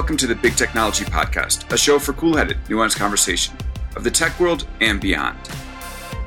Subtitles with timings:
[0.00, 3.54] Welcome to the Big Technology Podcast, a show for cool headed, nuanced conversation
[3.96, 5.36] of the tech world and beyond.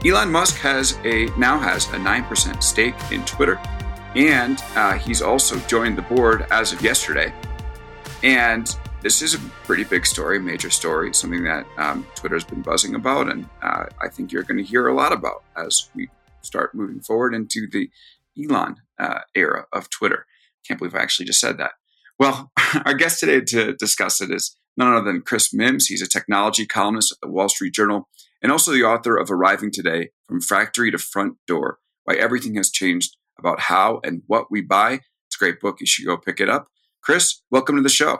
[0.05, 3.59] Elon Musk has a now has a 9% stake in Twitter,
[4.13, 7.33] and uh, he's also joined the board as of yesterday.
[8.21, 8.69] And
[9.01, 13.27] this is a pretty big story, major story, something that um, Twitter's been buzzing about,
[13.27, 16.09] and uh, I think you're going to hear a lot about as we
[16.43, 17.89] start moving forward into the
[18.39, 20.27] Elon uh, era of Twitter.
[20.63, 21.71] Can't believe I actually just said that.
[22.19, 22.51] Well,
[22.85, 25.87] our guest today to discuss it is none other than Chris Mims.
[25.87, 28.07] He's a technology columnist at the Wall Street Journal
[28.41, 32.69] and also the author of Arriving Today From Factory to Front Door Why Everything Has
[32.69, 34.99] Changed About How and What We Buy.
[35.27, 35.77] It's a great book.
[35.79, 36.67] You should go pick it up.
[37.01, 38.19] Chris, welcome to the show.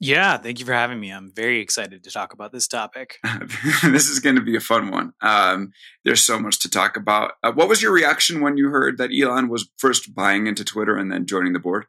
[0.00, 1.10] Yeah, thank you for having me.
[1.10, 3.18] I'm very excited to talk about this topic.
[3.84, 5.12] this is going to be a fun one.
[5.20, 5.70] Um,
[6.04, 7.34] there's so much to talk about.
[7.44, 10.96] Uh, what was your reaction when you heard that Elon was first buying into Twitter
[10.96, 11.86] and then joining the board?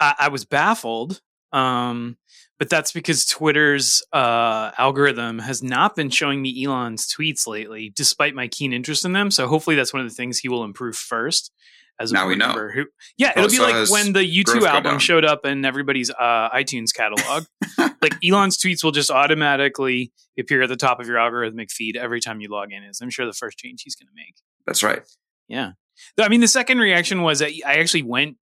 [0.00, 1.20] I, I was baffled,
[1.52, 2.16] um,
[2.58, 8.34] but that's because Twitter's uh, algorithm has not been showing me Elon's tweets lately, despite
[8.34, 9.30] my keen interest in them.
[9.30, 11.52] So hopefully, that's one of the things he will improve first.
[12.00, 12.52] As now we know.
[12.52, 16.94] Who, yeah, it'll be like when the U2 album showed up in everybody's uh, iTunes
[16.94, 17.44] catalog.
[17.78, 22.20] like Elon's tweets will just automatically appear at the top of your algorithmic feed every
[22.20, 22.84] time you log in.
[22.84, 24.36] Is I'm sure the first change he's going to make.
[24.64, 25.02] That's right.
[25.48, 25.72] Yeah.
[26.20, 28.36] I mean, the second reaction was that I actually went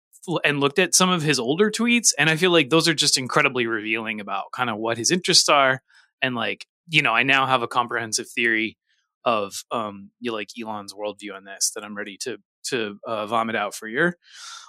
[0.44, 3.18] and looked at some of his older tweets, and I feel like those are just
[3.18, 5.82] incredibly revealing about kind of what his interests are,
[6.22, 8.78] and like you know, I now have a comprehensive theory
[9.24, 13.56] of um you like Elon's worldview on this that I'm ready to to uh, vomit
[13.56, 14.18] out for your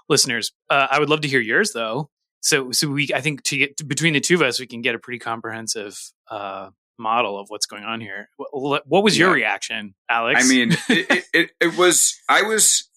[0.09, 0.53] listeners.
[0.71, 2.11] Uh, I would love to hear yours though.
[2.41, 4.81] So so we I think to get to, between the two of us we can
[4.81, 5.99] get a pretty comprehensive
[6.31, 8.31] uh model of what's going on here.
[8.51, 10.45] What, what was your reaction, Alex?
[10.45, 12.89] I mean, it, it, it, was I was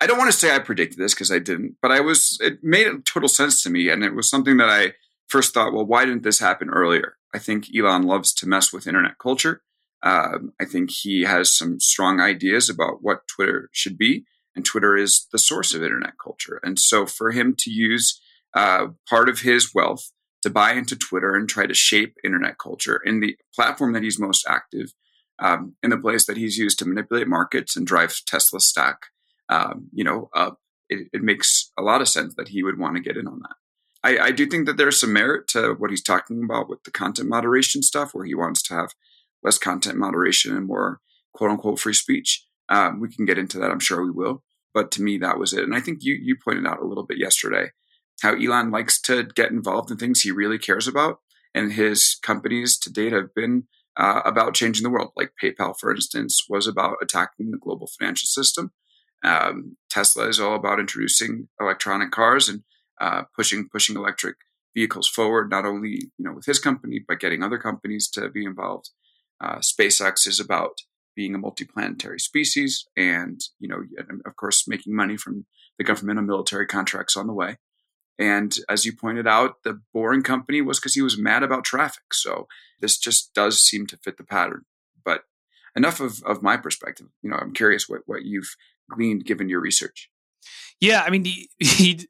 [0.00, 2.62] I don't want to say I predicted this because I didn't, but I was, it
[2.62, 3.88] made total sense to me.
[3.88, 4.94] And it was something that I
[5.28, 7.16] first thought, well, why didn't this happen earlier?
[7.34, 9.62] I think Elon loves to mess with internet culture.
[10.02, 14.24] Um, I think he has some strong ideas about what Twitter should be.
[14.54, 16.60] And Twitter is the source of internet culture.
[16.62, 18.20] And so for him to use
[18.54, 20.12] uh, part of his wealth
[20.42, 24.18] to buy into Twitter and try to shape internet culture in the platform that he's
[24.18, 24.92] most active,
[25.38, 29.06] um, in the place that he's used to manipulate markets and drive Tesla stock
[29.52, 30.58] um, you know, up,
[30.88, 33.40] it, it, makes a lot of sense that he would want to get in on
[33.40, 33.56] that.
[34.04, 36.90] I, I do think that there's some merit to what he's talking about with the
[36.90, 38.90] content moderation stuff, where he wants to have
[39.42, 41.00] less content moderation and more
[41.34, 42.46] quote unquote free speech.
[42.68, 43.70] Um, we can get into that.
[43.70, 44.42] I'm sure we will.
[44.72, 45.64] But to me, that was it.
[45.64, 47.70] And I think you you pointed out a little bit yesterday
[48.22, 51.18] how Elon likes to get involved in things he really cares about,
[51.54, 53.64] and his companies to date have been
[53.96, 55.10] uh, about changing the world.
[55.16, 58.72] Like PayPal, for instance, was about attacking the global financial system.
[59.24, 62.62] Um, Tesla is all about introducing electronic cars and
[63.00, 64.36] uh, pushing pushing electric
[64.74, 65.50] vehicles forward.
[65.50, 68.90] Not only you know with his company, but getting other companies to be involved.
[69.42, 70.78] Uh, SpaceX is about
[71.14, 73.82] being a multiplanetary species, and you know,
[74.24, 75.46] of course, making money from
[75.78, 77.56] the government military contracts on the way.
[78.18, 82.12] And as you pointed out, the boring company was because he was mad about traffic.
[82.12, 82.46] So
[82.80, 84.64] this just does seem to fit the pattern.
[85.04, 85.22] But
[85.74, 87.08] enough of, of my perspective.
[87.22, 88.54] You know, I'm curious what, what you've
[88.92, 90.08] gleaned given your research?
[90.80, 92.06] Yeah, I mean, he, he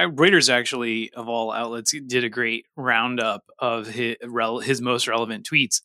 [0.00, 4.16] Reuters actually, of all outlets, did a great roundup of his,
[4.62, 5.80] his most relevant tweets.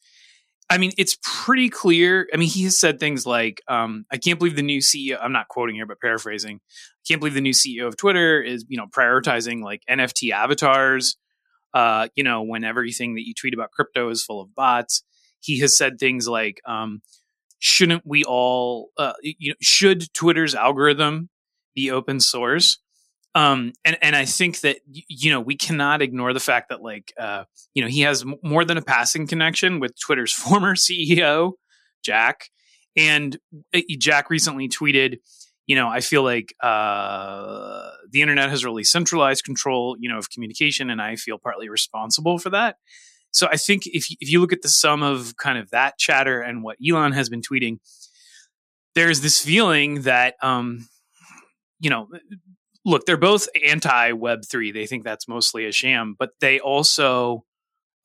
[0.70, 2.28] I mean, it's pretty clear.
[2.34, 5.32] I mean, he has said things like, um, "I can't believe the new CEO." I'm
[5.32, 6.60] not quoting here, but paraphrasing.
[6.60, 11.16] I can't believe the new CEO of Twitter is, you know, prioritizing like NFT avatars.
[11.74, 15.04] Uh, you know, when everything that you tweet about crypto is full of bots.
[15.40, 17.02] He has said things like, um,
[17.60, 21.30] shouldn't we all uh, you know should twitter's algorithm
[21.76, 22.80] be open source
[23.38, 27.14] um, and and I think that you know we cannot ignore the fact that like
[27.20, 27.44] uh,
[27.76, 31.52] you know he has m- more than a passing connection with Twitter's former CEO
[32.04, 32.50] Jack,
[32.96, 33.38] and
[33.76, 35.18] uh, Jack recently tweeted,
[35.68, 40.32] you know, I feel like uh, the internet has really centralized control, you know, of
[40.32, 42.78] communication, and I feel partly responsible for that.
[43.38, 46.42] So I think if if you look at the sum of kind of that chatter
[46.42, 47.78] and what Elon has been tweeting,
[48.96, 50.90] there's this feeling that um,
[51.80, 52.08] you know,
[52.84, 54.72] look, they're both anti Web three.
[54.72, 57.46] They think that's mostly a sham, but they also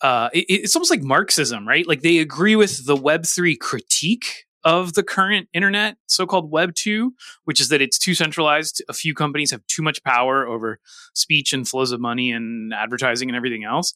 [0.03, 1.89] uh, it, it's almost like Marxism, right?
[1.89, 7.15] Like they agree with the Web three critique of the current internet, so-called Web two,
[7.45, 8.83] which is that it's too centralized.
[8.91, 10.79] A few companies have too much power over
[11.15, 13.95] speech and flows of money and advertising and everything else.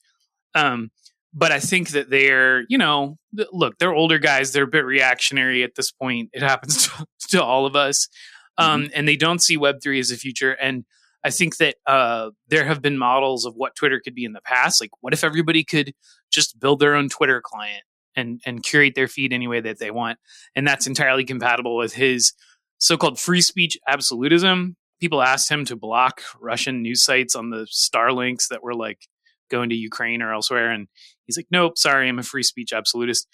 [0.55, 0.91] Um,
[1.33, 3.19] but I think that they're, you know,
[3.53, 4.53] look, they're older guys.
[4.53, 6.31] They're a bit reactionary at this point.
[6.33, 8.09] It happens to, to all of us.
[8.59, 8.91] Um, mm-hmm.
[8.95, 10.53] And they don't see Web3 as a future.
[10.53, 10.85] And
[11.23, 14.41] I think that uh, there have been models of what Twitter could be in the
[14.41, 14.81] past.
[14.81, 15.93] Like, what if everybody could
[16.31, 17.83] just build their own Twitter client
[18.15, 20.19] and, and curate their feed any way that they want?
[20.55, 22.33] And that's entirely compatible with his
[22.79, 24.77] so called free speech absolutism.
[25.01, 29.07] People asked him to block Russian news sites on the Starlinks that were like
[29.51, 30.71] going to Ukraine or elsewhere.
[30.71, 30.89] And
[31.27, 33.27] he's like, nope, sorry, I'm a free speech absolutist.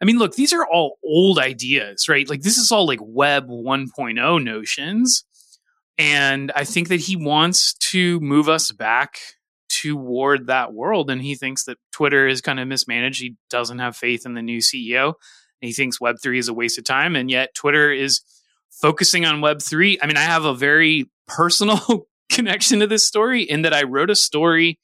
[0.00, 2.28] I mean, look, these are all old ideas, right?
[2.28, 5.24] Like, this is all like Web 1.0 notions.
[5.96, 9.18] And I think that he wants to move us back
[9.68, 11.10] toward that world.
[11.10, 13.20] And he thinks that Twitter is kind of mismanaged.
[13.20, 15.14] He doesn't have faith in the new CEO.
[15.60, 17.16] he thinks Web3 is a waste of time.
[17.16, 18.20] And yet, Twitter is
[18.70, 19.98] focusing on Web3.
[20.02, 24.10] I mean, I have a very personal connection to this story in that I wrote
[24.10, 24.78] a story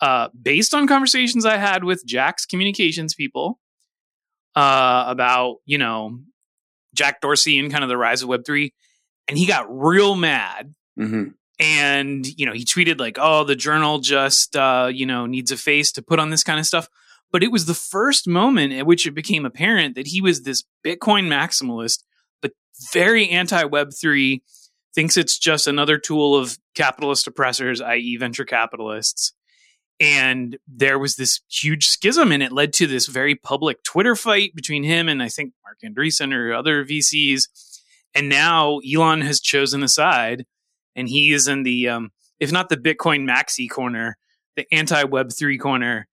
[0.00, 3.58] uh, based on conversations I had with Jack's communications people
[4.54, 6.20] uh, about, you know,
[6.94, 8.72] Jack Dorsey and kind of the rise of Web3.
[9.28, 10.74] And he got real mad.
[10.98, 11.30] Mm-hmm.
[11.60, 15.56] And, you know, he tweeted like, oh, the journal just, uh, you know, needs a
[15.56, 16.88] face to put on this kind of stuff.
[17.30, 20.64] But it was the first moment at which it became apparent that he was this
[20.86, 22.04] Bitcoin maximalist,
[22.40, 22.52] but
[22.92, 24.40] very anti Web3,
[24.94, 29.32] thinks it's just another tool of capitalist oppressors, i.e., venture capitalists
[30.00, 34.54] and there was this huge schism and it led to this very public twitter fight
[34.54, 37.48] between him and i think marc andreessen or other vcs
[38.14, 40.46] and now elon has chosen a side
[40.94, 44.16] and he is in the um, if not the bitcoin maxi corner
[44.58, 46.08] the anti-web 3 corner.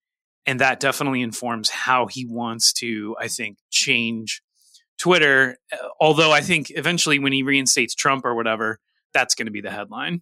[0.46, 4.42] And that definitely informs how he wants to i think change
[5.00, 5.58] twitter.
[6.00, 8.80] Although i think eventually when he reinstates trump or whatever
[9.14, 10.22] that's going to be the headline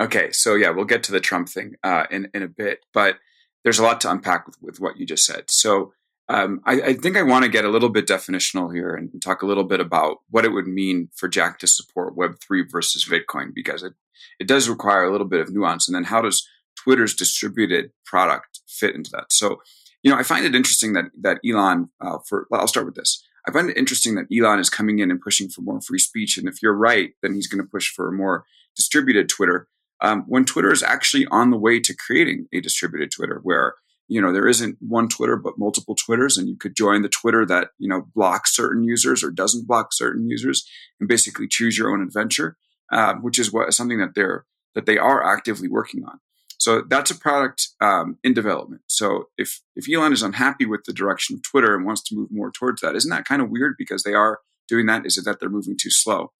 [0.00, 3.16] Okay, so yeah, we'll get to the Trump thing uh, in in a bit, but
[3.62, 5.44] there's a lot to unpack with, with what you just said.
[5.48, 5.92] So
[6.28, 9.42] um, I, I, think I want to get a little bit definitional here and talk
[9.42, 13.06] a little bit about what it would mean for Jack to support Web three versus
[13.06, 13.92] Bitcoin because it
[14.40, 15.86] it does require a little bit of nuance.
[15.86, 19.32] And then how does Twitter's distributed product fit into that?
[19.32, 19.60] So
[20.02, 21.90] you know, I find it interesting that that Elon.
[22.00, 23.22] Uh, for well, I'll start with this.
[23.46, 26.38] I find it interesting that Elon is coming in and pushing for more free speech.
[26.38, 28.44] And if you're right, then he's going to push for a more
[28.74, 29.68] distributed Twitter
[30.00, 33.74] um, when Twitter is actually on the way to creating a distributed Twitter where
[34.08, 37.46] you know there isn't one Twitter but multiple Twitters, and you could join the Twitter
[37.46, 40.68] that you know blocks certain users or doesn't block certain users,
[41.00, 42.56] and basically choose your own adventure,
[42.92, 44.44] uh, which is what something that they're
[44.74, 46.18] that they are actively working on.
[46.58, 48.82] So that's a product um, in development.
[48.86, 52.28] So if if Elon is unhappy with the direction of Twitter and wants to move
[52.30, 53.74] more towards that, isn't that kind of weird?
[53.78, 55.06] Because they are doing that.
[55.06, 56.32] Is it that they're moving too slow?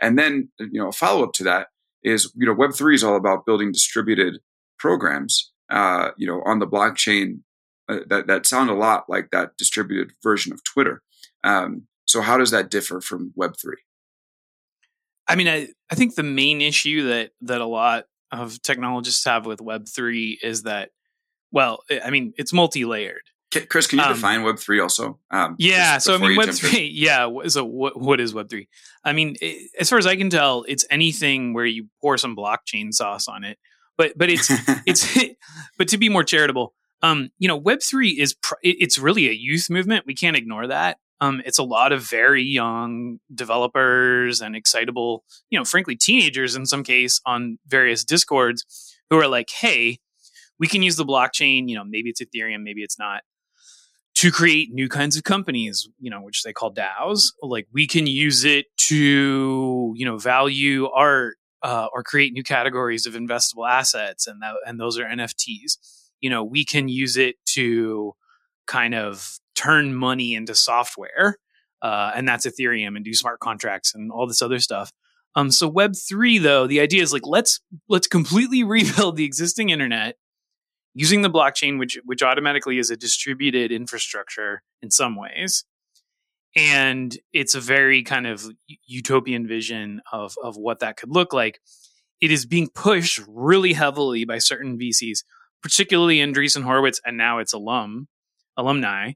[0.00, 1.68] And then you know a follow up to that
[2.04, 4.40] is you know Web three is all about building distributed
[4.78, 5.52] programs.
[5.70, 7.40] Uh, you know, on the blockchain
[7.88, 11.02] uh, that that sound a lot like that distributed version of Twitter.
[11.44, 13.78] Um, so how does that differ from Web three?
[15.26, 19.46] I mean, I, I think the main issue that that a lot of technologists have
[19.46, 20.90] with Web three is that,
[21.50, 23.22] well, I mean, it's multi layered.
[23.68, 25.18] Chris, can you um, define Web three also?
[25.30, 26.88] Um, yeah, so I mean, Web three.
[26.94, 28.68] Yeah, so what what is Web three?
[29.04, 32.36] I mean, it, as far as I can tell, it's anything where you pour some
[32.36, 33.58] blockchain sauce on it.
[33.98, 34.50] But but it's
[34.86, 35.18] it's
[35.78, 39.32] but to be more charitable, um, you know, Web three is pr- it's really a
[39.32, 40.06] youth movement.
[40.06, 40.98] We can't ignore that.
[41.20, 46.66] Um, it's a lot of very young developers and excitable, you know, frankly, teenagers in
[46.66, 48.64] some case on various discords
[49.08, 49.98] who are like, hey,
[50.58, 51.68] we can use the blockchain.
[51.68, 53.22] You know, maybe it's Ethereum, maybe it's not
[54.14, 57.32] to create new kinds of companies, you know, which they call DAOs.
[57.42, 63.06] Like we can use it to, you know, value art uh, or create new categories
[63.06, 65.78] of investable assets, and that and those are NFTs.
[66.20, 68.14] You know, we can use it to
[68.66, 71.38] kind of turn money into software,
[71.80, 74.92] uh, and that's Ethereum, and do smart contracts and all this other stuff.
[75.34, 79.70] Um, so Web three, though, the idea is like let's let's completely rebuild the existing
[79.70, 80.16] internet
[80.94, 85.64] using the blockchain, which which automatically is a distributed infrastructure in some ways,
[86.56, 88.44] and it's a very kind of
[88.86, 91.60] utopian vision of of what that could look like.
[92.20, 95.24] It is being pushed really heavily by certain VCs,
[95.62, 98.08] particularly Andreessen Horowitz, and now its alum
[98.56, 99.12] alumni.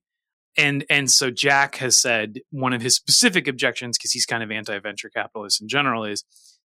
[0.56, 4.50] and and so Jack has said one of his specific objections because he's kind of
[4.50, 6.24] anti-venture capitalist in general is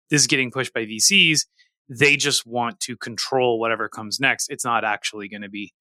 [0.10, 1.46] this is getting pushed by VCs.
[1.90, 4.50] They just want to control whatever comes next.
[4.50, 5.74] It's not actually going to be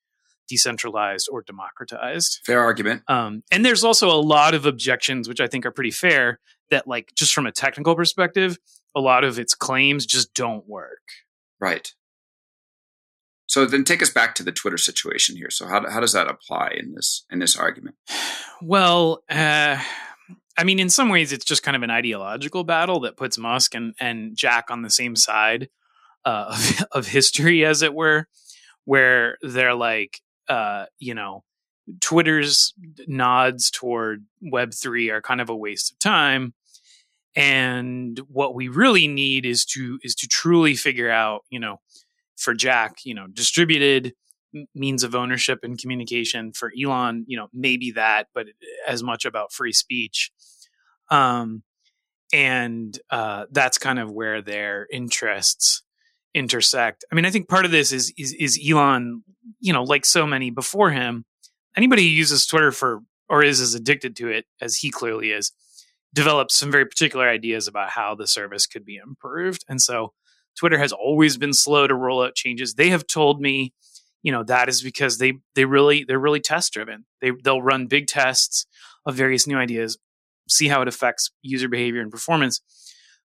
[0.49, 2.41] decentralized or democratized.
[2.45, 3.03] Fair argument.
[3.09, 6.41] Um, and there's also a lot of objections, which I think are pretty fair,
[6.71, 8.59] that like just from a technical perspective,
[8.95, 11.03] a lot of its claims just don't work.
[11.61, 11.93] Right.
[13.47, 15.51] So then take us back to the Twitter situation here.
[15.51, 17.97] So how, how does that apply in this in this argument?
[18.63, 19.83] Well, uh,
[20.57, 23.75] I mean, in some ways, it's just kind of an ideological battle that puts Musk
[23.75, 25.69] and, and Jack on the same side
[26.25, 28.27] of, of history, as it were,
[28.85, 31.45] where they're like, uh, you know,
[32.01, 32.75] Twitter's
[33.07, 36.55] nods toward Web3 are kind of a waste of time.
[37.37, 41.81] And what we really need is to is to truly figure out, you know,
[42.37, 44.15] for Jack, you know, distributed
[44.75, 46.53] means of ownership and communication.
[46.53, 48.47] For Elon, you know, maybe that, but
[48.87, 50.33] as much about free speech.
[51.11, 51.63] Um,
[52.33, 55.83] and uh, that's kind of where their interests
[56.35, 57.05] intersect.
[57.11, 59.25] I mean, I think part of this is, is is Elon,
[59.61, 61.25] you know, like so many before him,
[61.77, 65.53] anybody who uses Twitter for or is as addicted to it as he clearly is,
[66.13, 69.65] develops some very particular ideas about how the service could be improved.
[69.69, 70.13] And so
[70.59, 72.75] Twitter has always been slow to roll out changes.
[72.75, 73.73] They have told me,
[74.23, 77.07] you know, that is because they they really they're really test driven.
[77.21, 78.67] They they'll run big tests
[79.07, 79.99] of various new ideas,
[80.49, 82.61] see how it affects user behavior and performance.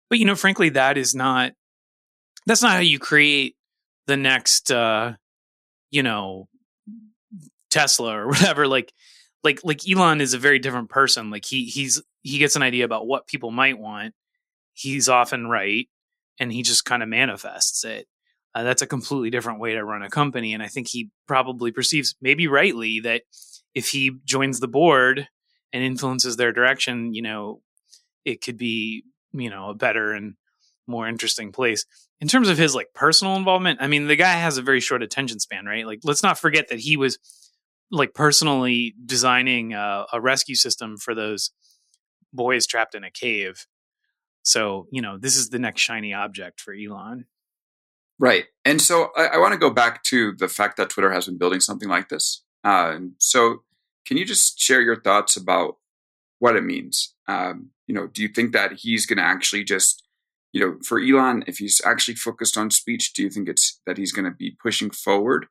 [0.09, 1.53] But you know, frankly, that is not
[2.45, 3.55] that's not how you create
[4.07, 5.13] the next uh,
[5.91, 6.47] you know,
[7.69, 8.67] Tesla or whatever.
[8.67, 8.93] Like
[9.43, 11.29] like like Elon is a very different person.
[11.29, 14.13] Like he he's he gets an idea about what people might want.
[14.73, 15.87] He's often right
[16.39, 18.07] and he just kind of manifests it.
[18.53, 20.53] Uh, that's a completely different way to run a company.
[20.53, 23.23] And I think he probably perceives, maybe rightly, that
[23.73, 25.27] if he joins the board
[25.73, 27.61] and influences their direction, you know,
[28.23, 30.35] it could be, you know, a better and
[30.87, 31.85] more interesting place.
[32.21, 35.03] In terms of his like personal involvement, I mean, the guy has a very short
[35.03, 35.85] attention span, right?
[35.85, 37.19] Like, let's not forget that he was
[37.91, 41.51] like personally designing a, a rescue system for those
[42.33, 43.67] boys trapped in a cave
[44.45, 47.25] so, you know, this is the next shiny object for Elon.
[48.19, 48.45] Right.
[48.63, 51.39] And so I, I want to go back to the fact that Twitter has been
[51.39, 52.43] building something like this.
[52.63, 53.63] Uh, so,
[54.05, 55.77] can you just share your thoughts about
[56.37, 57.15] what it means?
[57.27, 60.03] Um, you know, do you think that he's going to actually just,
[60.55, 63.97] you know, for Elon, if he's actually focused on speech, do you think it's that
[63.97, 65.47] he's going to be pushing forward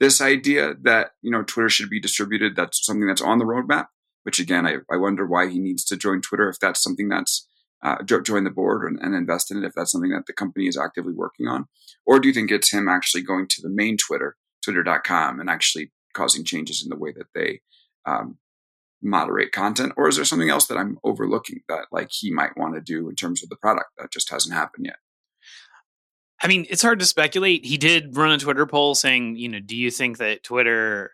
[0.00, 2.56] this idea that, you know, Twitter should be distributed?
[2.56, 3.88] That's something that's on the roadmap,
[4.22, 7.46] which again, I, I wonder why he needs to join Twitter if that's something that's
[7.82, 10.66] uh, join the board and, and, invest in it if that's something that the company
[10.66, 11.66] is actively working on?
[12.06, 15.92] Or do you think it's him actually going to the main Twitter, twitter.com, and actually
[16.14, 17.60] causing changes in the way that they
[18.06, 18.38] um,
[19.06, 19.92] moderate content?
[19.96, 23.08] Or is there something else that I'm overlooking that like he might want to do
[23.08, 24.96] in terms of the product that just hasn't happened yet?
[26.42, 27.64] I mean, it's hard to speculate.
[27.64, 31.10] He did run a Twitter poll saying, you know, do you think that Twitter,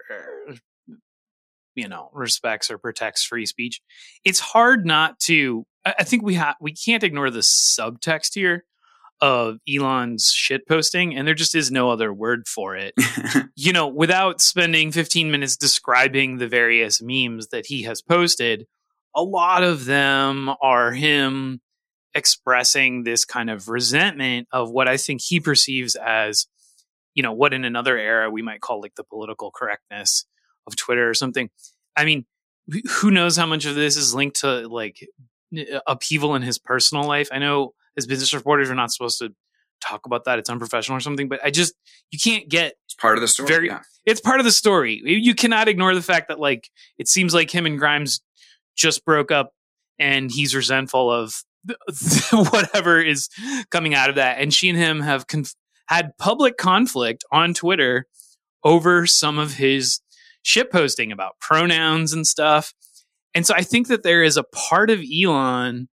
[1.77, 3.81] you know, respects or protects free speech?
[4.25, 8.65] It's hard not to I think we have we can't ignore the subtext here
[9.23, 12.93] of Elon's shit posting, and there just is no other word for it.
[13.57, 18.67] you know, without spending 15 minutes describing the various memes that he has posted,
[19.15, 21.61] a lot of them are him
[22.15, 26.49] expressing this kind of resentment of what I think he perceives as,
[27.15, 30.27] you know, what in another era we might call like the political correctness
[30.67, 31.49] of Twitter or something.
[31.97, 32.27] I mean,
[32.91, 35.09] who knows how much of this is linked to like
[35.87, 37.29] upheaval in his personal life.
[37.31, 39.31] I know as business reporters we're not supposed to
[39.81, 41.29] talk about that; it's unprofessional or something.
[41.29, 41.75] But I just
[42.11, 43.49] you can't get it's part of the story.
[43.49, 43.81] Very, yeah.
[44.05, 45.01] it's part of the story.
[45.05, 48.21] You cannot ignore the fact that like it seems like him and Grimes
[48.77, 49.53] just broke up,
[49.99, 51.43] and he's resentful of
[52.33, 53.29] whatever is
[53.71, 54.41] coming out of that.
[54.41, 55.55] And she and him have conf-
[55.87, 58.07] had public conflict on Twitter
[58.65, 60.01] over some of his
[60.43, 62.73] shit posting about pronouns and stuff.
[63.35, 65.89] And so I think that there is a part of Elon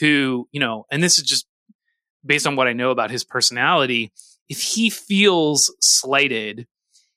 [0.00, 1.46] who, you know, and this is just
[2.24, 4.12] based on what I know about his personality,
[4.48, 6.66] if he feels slighted,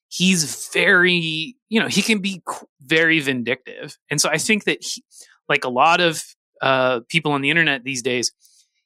[0.08, 2.41] he's very, you know, he can be
[2.82, 3.98] very vindictive.
[4.10, 5.03] And so I think that he,
[5.48, 6.24] like a lot of
[6.62, 8.32] uh, people on the internet these days,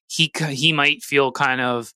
[0.07, 1.93] he he might feel kind of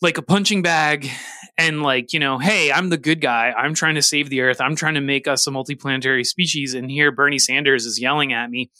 [0.00, 1.10] like a punching bag
[1.58, 3.52] and like you know hey i'm the good guy.
[3.56, 4.60] I'm trying to save the earth.
[4.60, 6.74] I'm trying to make us a multiplanetary species.
[6.74, 8.70] And here bernie sanders is yelling at me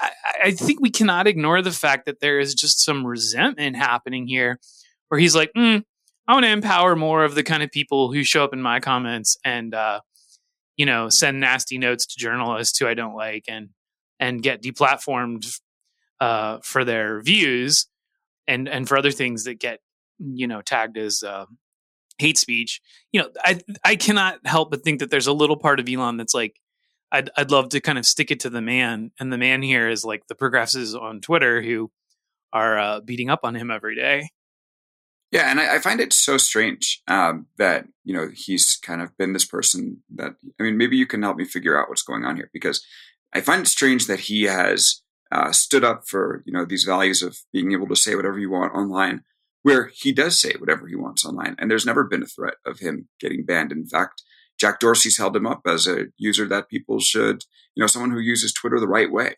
[0.00, 0.10] I,
[0.44, 4.58] I, think we cannot ignore the fact that there is just some resentment happening here
[5.08, 5.84] where he's like mm,
[6.26, 8.80] i want to empower more of the kind of people who show up in my
[8.80, 10.00] comments and uh,
[10.76, 13.70] you know, send nasty notes to journalists who I don't like and
[14.20, 15.60] and get deplatformed
[16.20, 17.86] uh, for their views
[18.46, 19.80] and and for other things that get
[20.18, 21.46] you know tagged as uh,
[22.18, 22.80] hate speech.
[23.12, 26.16] You know, I I cannot help but think that there's a little part of Elon
[26.16, 26.56] that's like,
[27.14, 29.88] I'd I'd love to kind of stick it to the man, and the man here
[29.88, 31.90] is like the progressives on Twitter who
[32.52, 34.30] are uh, beating up on him every day.
[35.30, 39.16] Yeah, and I, I find it so strange um, that you know he's kind of
[39.16, 42.24] been this person that I mean, maybe you can help me figure out what's going
[42.24, 42.84] on here because
[43.32, 47.22] I find it strange that he has uh, stood up for you know these values
[47.22, 49.22] of being able to say whatever you want online,
[49.62, 52.80] where he does say whatever he wants online, and there's never been a threat of
[52.80, 53.70] him getting banned.
[53.70, 54.22] In fact,
[54.64, 57.44] Jack Dorsey's held him up as a user that people should,
[57.74, 59.34] you know, someone who uses Twitter the right way.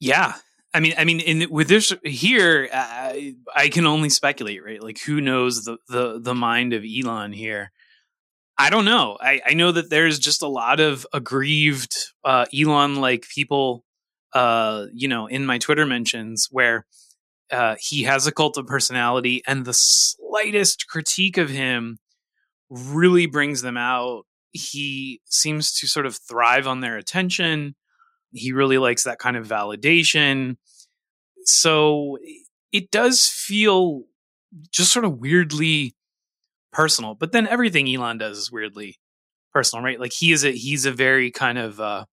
[0.00, 0.36] Yeah,
[0.72, 4.82] I mean, I mean, in with this here, I can only speculate, right?
[4.82, 7.70] Like, who knows the the the mind of Elon here?
[8.56, 9.18] I don't know.
[9.20, 13.84] I, I know that there's just a lot of aggrieved uh, Elon like people,
[14.32, 16.86] uh, you know, in my Twitter mentions where
[17.52, 21.98] uh, he has a cult of personality, and the slightest critique of him
[22.70, 24.24] really brings them out.
[24.52, 27.74] He seems to sort of thrive on their attention.
[28.32, 30.56] He really likes that kind of validation.
[31.44, 32.18] So
[32.72, 34.02] it does feel
[34.70, 35.94] just sort of weirdly
[36.72, 37.14] personal.
[37.14, 38.98] But then everything Elon does is weirdly
[39.52, 40.00] personal, right?
[40.00, 42.04] Like he is a he's a very kind of uh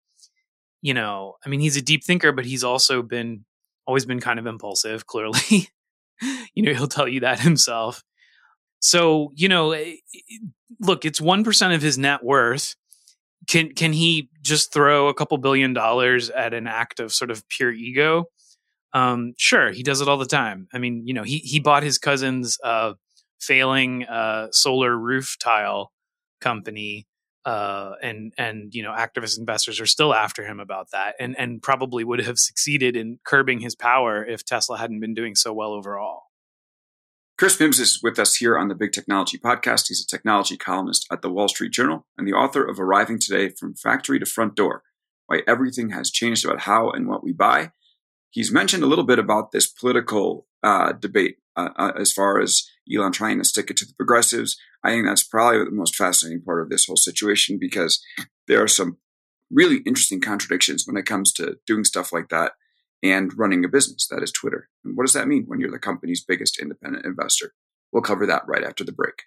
[0.81, 3.45] you know, I mean he's a deep thinker, but he's also been
[3.85, 5.69] always been kind of impulsive, clearly.
[6.53, 8.03] you know, he'll tell you that himself.
[8.83, 9.95] So, you know, eh,
[10.81, 12.75] look, it's 1% of his net worth.
[13.47, 17.47] Can can he just throw a couple billion dollars at an act of sort of
[17.49, 18.25] pure ego?
[18.93, 20.67] Um, sure, he does it all the time.
[20.73, 22.93] I mean, you know, he he bought his cousin's uh,
[23.39, 25.91] failing uh, solar roof tile
[26.41, 27.07] company
[27.45, 31.61] uh, and and you know activist investors are still after him about that and and
[31.61, 35.71] probably would have succeeded in curbing his power if Tesla hadn't been doing so well
[35.71, 36.23] overall.
[37.35, 39.87] Chris Mims is with us here on the Big Technology Podcast.
[39.87, 43.49] He's a technology columnist at the Wall Street Journal and the author of Arriving Today
[43.49, 44.83] from Factory to Front Door
[45.25, 47.71] Why Everything Has Changed About How and What We Buy.
[48.29, 52.69] He's mentioned a little bit about this political uh, debate uh, uh, as far as
[52.91, 54.55] Elon trying to stick it to the progressives.
[54.83, 58.03] I think that's probably the most fascinating part of this whole situation because
[58.47, 58.97] there are some
[59.49, 62.53] really interesting contradictions when it comes to doing stuff like that
[63.03, 64.69] and running a business that is Twitter.
[64.83, 67.53] And what does that mean when you're the company's biggest independent investor?
[67.91, 69.23] We'll cover that right after the break.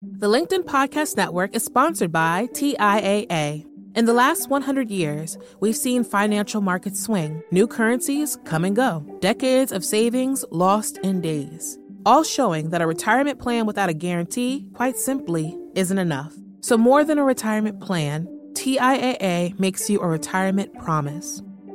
[0.00, 3.66] The LinkedIn Podcast Network is sponsored by TIAA.
[3.94, 9.04] In the last 100 years, we've seen financial markets swing, new currencies come and go,
[9.20, 14.64] decades of savings lost in days all showing that a retirement plan without a guarantee,
[14.72, 16.32] quite simply, isn't enough.
[16.60, 21.42] So, more than a retirement plan, TIAA makes you a retirement promise.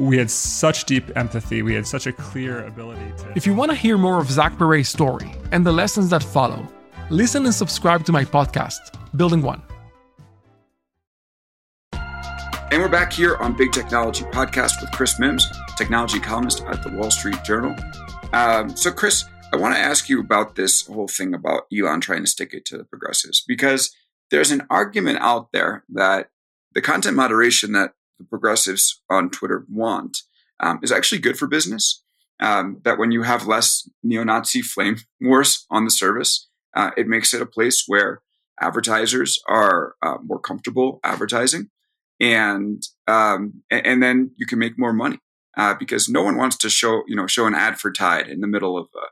[0.00, 1.60] we had such deep empathy.
[1.60, 3.32] We had such a clear ability to.
[3.36, 6.66] If you want to hear more of Zach Perret's story and the lessons that follow,
[7.10, 8.78] listen and subscribe to my podcast,
[9.16, 9.62] Building One.
[11.92, 16.90] And we're back here on Big Technology Podcast with Chris Mims, technology columnist at the
[16.90, 17.76] Wall Street Journal.
[18.32, 22.24] Um, so, Chris, I want to ask you about this whole thing about Elon trying
[22.24, 23.94] to stick it to the progressives because
[24.30, 26.30] there's an argument out there that
[26.72, 30.18] the content moderation that the progressives on Twitter want
[30.60, 32.04] um, is actually good for business.
[32.38, 37.34] Um, that when you have less neo-Nazi flame wars on the service, uh, it makes
[37.34, 38.22] it a place where
[38.60, 41.70] advertisers are uh, more comfortable advertising,
[42.20, 45.18] and um, and then you can make more money
[45.56, 48.40] uh, because no one wants to show you know show an ad for Tide in
[48.40, 49.06] the middle of a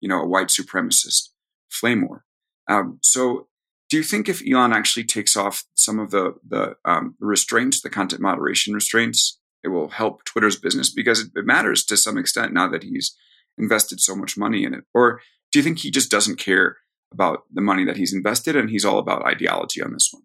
[0.00, 1.28] you know a white supremacist
[1.70, 2.24] flame war.
[2.68, 3.46] Um, so
[3.94, 7.88] do you think if Elon actually takes off some of the the um, restraints, the
[7.88, 12.52] content moderation restraints, it will help Twitter's business because it, it matters to some extent
[12.52, 13.16] now that he's
[13.56, 14.82] invested so much money in it?
[14.94, 15.20] Or
[15.52, 16.78] do you think he just doesn't care
[17.12, 20.24] about the money that he's invested and he's all about ideology on this one?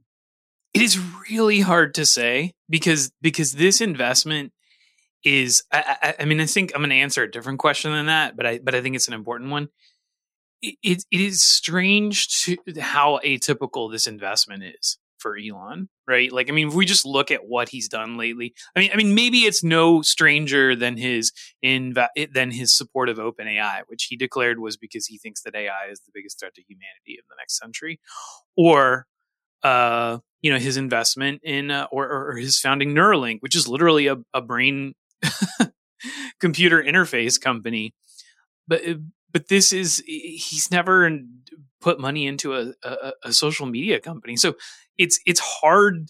[0.74, 4.52] It is really hard to say because because this investment
[5.24, 8.08] is I, I, I mean I think I'm going to answer a different question than
[8.08, 9.70] that, but I but I think it's an important one.
[10.62, 16.32] It, it, is strange to how atypical this investment is for Elon, right?
[16.32, 18.98] Like, I mean, if we just look at what he's done lately, I mean, I
[18.98, 21.96] mean, maybe it's no stranger than his in
[22.34, 26.02] than his support of OpenAI, which he declared was because he thinks that AI is
[26.02, 28.00] the biggest threat to humanity in the next century,
[28.58, 29.06] or
[29.64, 34.08] uh, you know, his investment in uh, or, or his founding Neuralink, which is literally
[34.08, 34.94] a, a brain
[36.40, 37.94] computer interface company.
[38.68, 38.82] But
[39.32, 41.10] but this is he's never
[41.82, 44.56] put money into a, a, a social media company, so
[44.98, 46.10] it's it's hard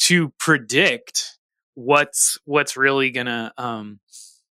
[0.00, 1.38] to predict
[1.74, 4.00] what's what's really gonna um,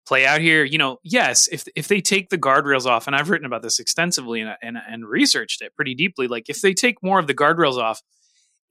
[0.07, 0.65] play out here.
[0.65, 3.79] You know, yes, if if they take the guardrails off, and I've written about this
[3.79, 6.29] extensively and and, and researched it pretty deeply.
[6.29, 8.03] Like if they take more of the guardrails off,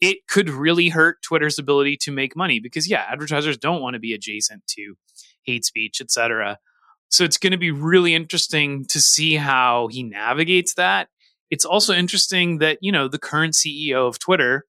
[0.02, 4.00] it could really hurt Twitter's ability to make money because yeah, advertisers don't want to
[4.00, 4.96] be adjacent to
[5.44, 6.60] hate speech, etc.
[7.12, 11.10] So it's going to be really interesting to see how he navigates that.
[11.50, 14.66] It's also interesting that, you know, the current CEO of Twitter,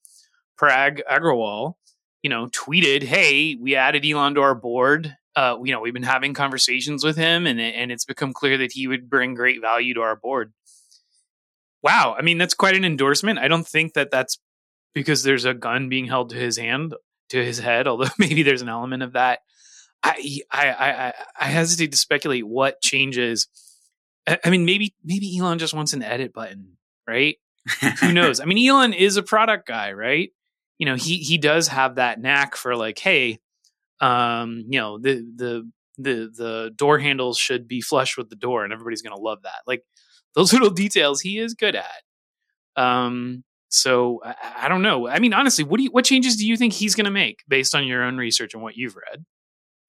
[0.61, 1.75] Parag Agrawal,
[2.23, 5.17] you know, tweeted, "Hey, we added Elon to our board.
[5.35, 8.73] Uh, you know, we've been having conversations with him, and and it's become clear that
[8.73, 10.53] he would bring great value to our board."
[11.83, 13.39] Wow, I mean, that's quite an endorsement.
[13.39, 14.39] I don't think that that's
[14.95, 16.95] because there's a gun being held to his hand,
[17.31, 17.87] to his head.
[17.89, 19.41] Although maybe there's an element of that.
[20.03, 23.49] I I I, I hesitate to speculate what changes.
[24.27, 27.37] I mean, maybe maybe Elon just wants an edit button, right?
[28.01, 28.41] Who knows?
[28.41, 30.31] I mean, Elon is a product guy, right?
[30.79, 33.41] You know, he he does have that knack for like, hey,
[34.01, 38.65] um, you know, the the the the door handles should be flush with the door,
[38.65, 39.63] and everybody's gonna love that.
[39.67, 39.85] Like
[40.35, 42.03] those little details, he is good at.
[42.77, 45.09] Um, so I, I don't know.
[45.09, 47.43] I mean, honestly, what do you, what changes do you think he's going to make
[47.49, 49.25] based on your own research and what you've read?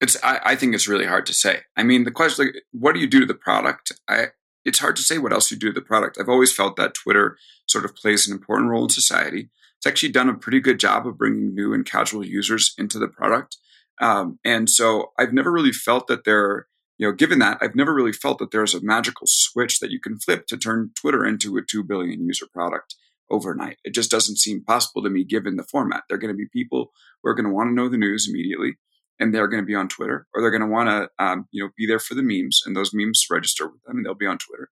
[0.04, 1.60] It's I, I, think it's really hard to say.
[1.78, 3.90] I mean, the question like, what do you do to the product?
[4.06, 4.26] I
[4.62, 6.18] it's hard to say what else you do to the product.
[6.20, 9.48] I've always felt that Twitter sort of plays an important role in society.
[9.78, 13.08] It's actually done a pretty good job of bringing new and casual users into the
[13.08, 13.56] product.
[13.98, 16.66] Um, and so I've never really felt that there,
[16.98, 20.00] you know, given that, I've never really felt that there's a magical switch that you
[20.00, 22.94] can flip to turn Twitter into a 2 billion user product
[23.30, 23.78] overnight.
[23.84, 26.02] It just doesn't seem possible to me given the format.
[26.08, 28.28] There are going to be people who are going to want to know the news
[28.28, 28.76] immediately
[29.18, 31.62] and they're going to be on Twitter, or they're going to want to, um, you
[31.62, 34.26] know, be there for the memes, and those memes register with them, and they'll be
[34.26, 34.70] on Twitter.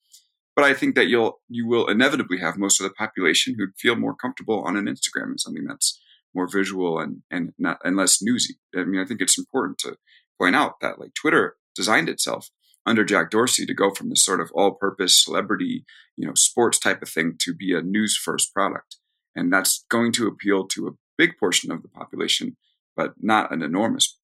[0.56, 3.96] But I think that you'll you will inevitably have most of the population who'd feel
[3.96, 6.00] more comfortable on an Instagram and something that's
[6.34, 8.56] more visual and and not and less newsy.
[8.76, 9.98] I mean, I think it's important to
[10.40, 12.50] point out that like Twitter designed itself
[12.88, 17.02] under Jack Dorsey to go from this sort of all-purpose celebrity, you know, sports type
[17.02, 18.96] of thing to be a news-first product,
[19.36, 22.56] and that's going to appeal to a big portion of the population
[22.98, 24.20] but not an enormous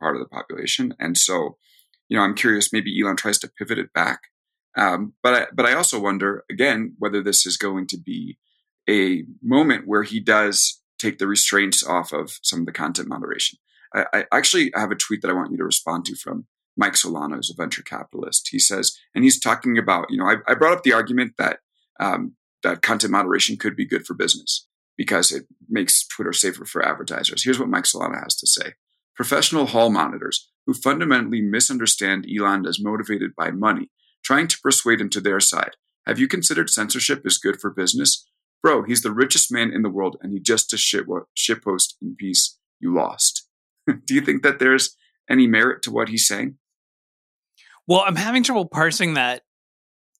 [0.00, 0.94] part of the population.
[0.98, 1.58] And so,
[2.08, 2.72] you know, I'm curious.
[2.72, 4.22] Maybe Elon tries to pivot it back,
[4.76, 8.38] um, but I, but I also wonder again whether this is going to be
[8.88, 13.58] a moment where he does take the restraints off of some of the content moderation.
[13.94, 16.94] I, I actually have a tweet that I want you to respond to from Mike
[16.94, 18.48] Solana, who's a venture capitalist.
[18.50, 21.60] He says, and he's talking about, you know, I, I brought up the argument that
[22.00, 26.86] um, that content moderation could be good for business because it makes Twitter safer for
[26.86, 27.42] advertisers.
[27.42, 28.74] Here's what Mike Solana has to say.
[29.16, 33.90] Professional hall monitors who fundamentally misunderstand Elon as motivated by money,
[34.24, 35.72] trying to persuade him to their side.
[36.06, 38.26] Have you considered censorship is good for business?
[38.62, 41.04] Bro, he's the richest man in the world and he just a shit,
[41.34, 42.58] shit post in peace.
[42.80, 43.46] You lost.
[43.86, 44.96] Do you think that there's
[45.28, 46.56] any merit to what he's saying?
[47.86, 49.42] Well, I'm having trouble parsing that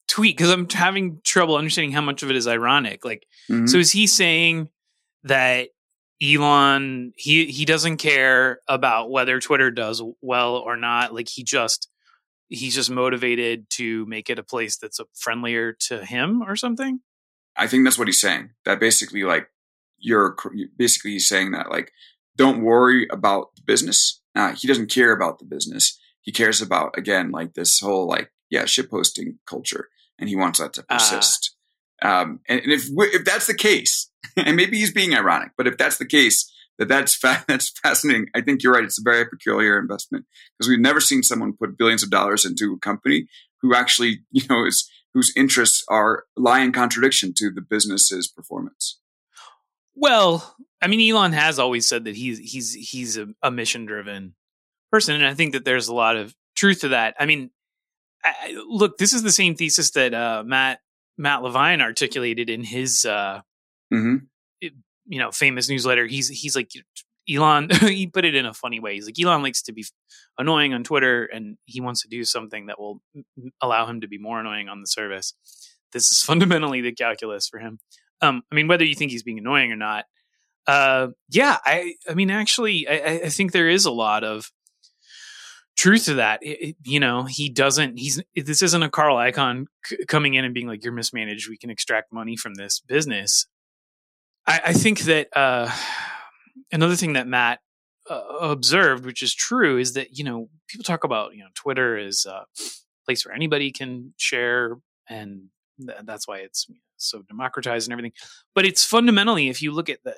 [0.08, 3.04] tweet because I'm having trouble understanding how much of it is ironic.
[3.04, 3.66] Like, mm-hmm.
[3.66, 4.68] so is he saying
[5.24, 5.68] that
[6.22, 11.14] Elon he he doesn't care about whether Twitter does well or not?
[11.14, 11.88] Like, he just
[12.48, 17.00] he's just motivated to make it a place that's friendlier to him or something.
[17.56, 18.50] I think that's what he's saying.
[18.64, 19.48] That basically, like,
[19.98, 20.36] you're
[20.76, 21.92] basically he's saying that like,
[22.36, 24.20] don't worry about the business.
[24.34, 25.98] Uh, he doesn't care about the business.
[26.20, 29.88] He cares about again like this whole like yeah shitposting culture
[30.18, 30.94] and he wants that to ah.
[30.94, 31.56] persist.
[32.02, 35.66] Uh, um, and, and, if if that's the case, and maybe he's being ironic, but
[35.66, 38.26] if that's the case, that that's fa- that's fascinating.
[38.34, 38.84] I think you're right.
[38.84, 40.26] It's a very peculiar investment
[40.58, 43.26] because we've never seen someone put billions of dollars into a company
[43.62, 48.98] who actually, you know, is whose interests are lie in contradiction to the business's performance.
[49.94, 54.34] Well, I mean, Elon has always said that he's he's he's a, a mission driven
[54.90, 57.14] person, and I think that there's a lot of truth to that.
[57.18, 57.50] I mean,
[58.24, 60.80] I, look, this is the same thesis that uh, Matt
[61.18, 63.40] Matt Levine articulated in his uh,
[63.92, 64.16] hmm
[65.06, 66.06] you know famous newsletter.
[66.06, 66.70] He's he's like
[67.30, 67.70] Elon.
[67.80, 68.94] he put it in a funny way.
[68.94, 69.84] He's like Elon likes to be
[70.38, 73.00] annoying on Twitter, and he wants to do something that will
[73.60, 75.34] allow him to be more annoying on the service.
[75.92, 77.78] This is fundamentally the calculus for him.
[78.20, 80.04] Um, I mean, whether you think he's being annoying or not,
[80.66, 84.50] uh, yeah, I, I mean, actually, I, I think there is a lot of
[85.76, 86.40] truth to that.
[86.42, 87.98] It, you know, he doesn't.
[87.98, 91.48] He's this isn't a Carl Icahn c- coming in and being like, "You're mismanaged.
[91.48, 93.46] We can extract money from this business."
[94.46, 95.70] I, I think that uh,
[96.72, 97.60] another thing that Matt
[98.08, 101.96] uh, observed, which is true, is that you know people talk about you know Twitter
[101.96, 102.44] is a
[103.04, 104.76] place where anybody can share,
[105.08, 105.48] and
[105.80, 108.12] th- that's why it's so democratized and everything.
[108.54, 110.14] But it's fundamentally, if you look at the,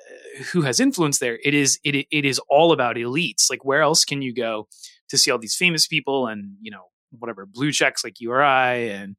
[0.51, 3.49] who has influence there, it is it it is all about elites.
[3.49, 4.67] Like where else can you go
[5.09, 9.15] to see all these famous people and you know whatever blue checks like URI and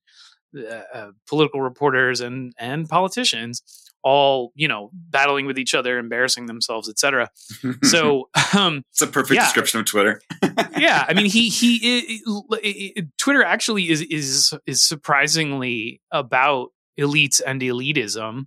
[0.56, 3.62] uh, uh, political reporters and and politicians
[4.02, 7.28] all you know battling with each other embarrassing themselves etc
[7.82, 9.44] so um it's a perfect yeah.
[9.44, 10.22] description of Twitter.
[10.78, 12.22] yeah i mean he he
[12.52, 18.46] i i twitter actually is is is surprisingly about elites and elitism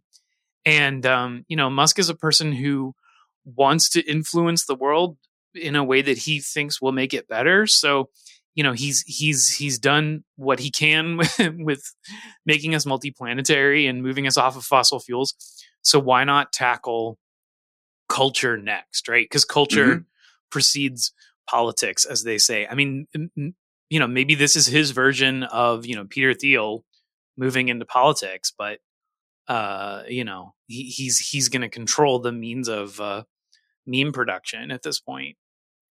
[0.66, 2.94] and um you know musk is a person who
[3.46, 5.18] wants to influence the world
[5.56, 7.68] in a way that he thinks will make it better.
[7.68, 8.10] So
[8.56, 11.84] you know he's he's he's done what he can with, with
[12.46, 15.34] making us multiplanetary and moving us off of fossil fuels.
[15.84, 17.18] So why not tackle
[18.10, 19.26] culture next right?
[19.26, 20.06] Because culture Mhm.
[20.50, 21.14] precedes
[21.50, 22.68] politics as they say.
[22.68, 23.08] I mean
[23.90, 26.86] you know maybe this is his version of you know peter thiel
[27.38, 28.80] moving into politics but
[29.50, 33.24] uh you know he, he's he's going to control the means of uh
[33.86, 35.36] meme production at this point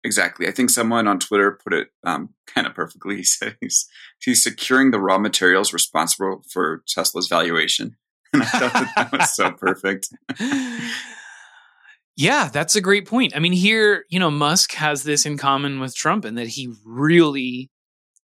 [0.06, 0.46] Exactly.
[0.46, 3.16] I think someone on Twitter put it um, kind of perfectly.
[3.16, 3.86] He said he's,
[4.20, 7.96] he's securing the raw materials responsible for Tesla's valuation.
[8.32, 10.08] And I thought that, that was so perfect.
[12.16, 13.34] yeah, that's a great point.
[13.36, 16.74] I mean, here, you know, Musk has this in common with Trump in that he
[16.84, 17.70] really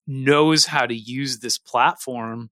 [0.06, 2.50] knows how to use this platform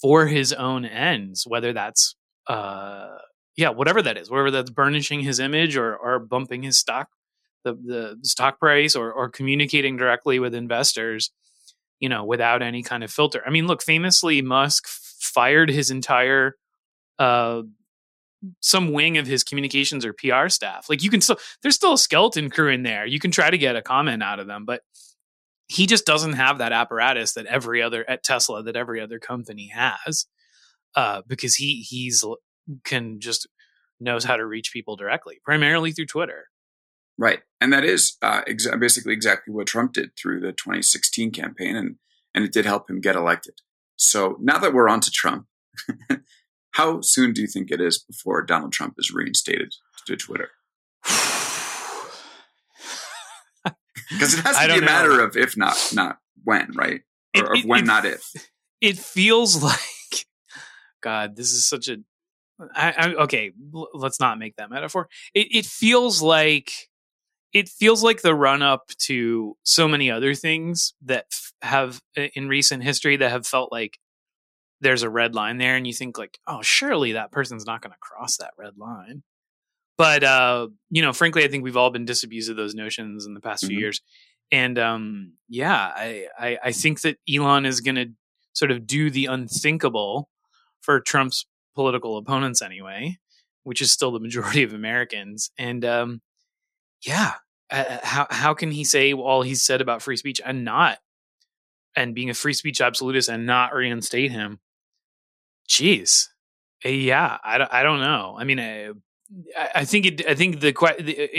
[0.00, 2.16] for his own ends, whether that's,
[2.48, 3.18] uh,
[3.56, 7.08] yeah, whatever that is, whether that's burnishing his image or, or bumping his stock,
[7.76, 11.30] the, the stock price or, or communicating directly with investors,
[12.00, 13.42] you know, without any kind of filter.
[13.46, 16.56] I mean, look, famously, Musk fired his entire,
[17.18, 17.62] uh,
[18.60, 20.88] some wing of his communications or PR staff.
[20.88, 23.04] Like you can still, there's still a skeleton crew in there.
[23.04, 24.82] You can try to get a comment out of them, but
[25.68, 29.70] he just doesn't have that apparatus that every other at Tesla that every other company
[29.74, 30.26] has,
[30.94, 32.24] uh, because he he's
[32.84, 33.46] can just
[34.00, 36.46] knows how to reach people directly, primarily through Twitter.
[37.18, 37.40] Right.
[37.60, 41.74] And that is uh, exa- basically exactly what Trump did through the 2016 campaign.
[41.74, 41.96] And,
[42.34, 43.54] and it did help him get elected.
[43.96, 45.46] So now that we're on to Trump,
[46.72, 49.74] how soon do you think it is before Donald Trump is reinstated
[50.06, 50.50] to Twitter?
[54.10, 57.02] Because it has to be a don't matter of if not, not when, right?
[57.34, 58.26] It- Or it- when, it- not if.
[58.80, 60.24] It feels like,
[61.02, 61.98] God, this is such a.
[62.74, 63.52] I, I, okay,
[63.92, 65.08] let's not make that metaphor.
[65.34, 66.72] It, it feels like
[67.52, 72.00] it feels like the run up to so many other things that f- have
[72.34, 73.98] in recent history that have felt like
[74.80, 77.90] there's a red line there and you think like oh surely that person's not going
[77.92, 79.22] to cross that red line.
[79.96, 83.34] But uh you know frankly i think we've all been disabused of those notions in
[83.34, 83.80] the past few Mhm.
[83.80, 84.00] years.
[84.52, 88.06] And um yeah I, I i think that elon is going to
[88.52, 90.28] sort of do the unthinkable
[90.80, 93.18] for trump's political opponents anyway
[93.64, 95.50] which is still the majority of americans.
[95.58, 96.20] And um
[97.04, 97.34] yeah
[97.70, 100.98] uh, how how can he say all he's said about free speech and not
[101.96, 104.58] and being a free speech absolutist and not reinstate him?
[105.68, 106.28] Jeez.
[106.84, 108.36] Uh, yeah i, don't- I don't know.
[108.38, 108.88] I mean I,
[109.56, 110.72] I- I think it i think the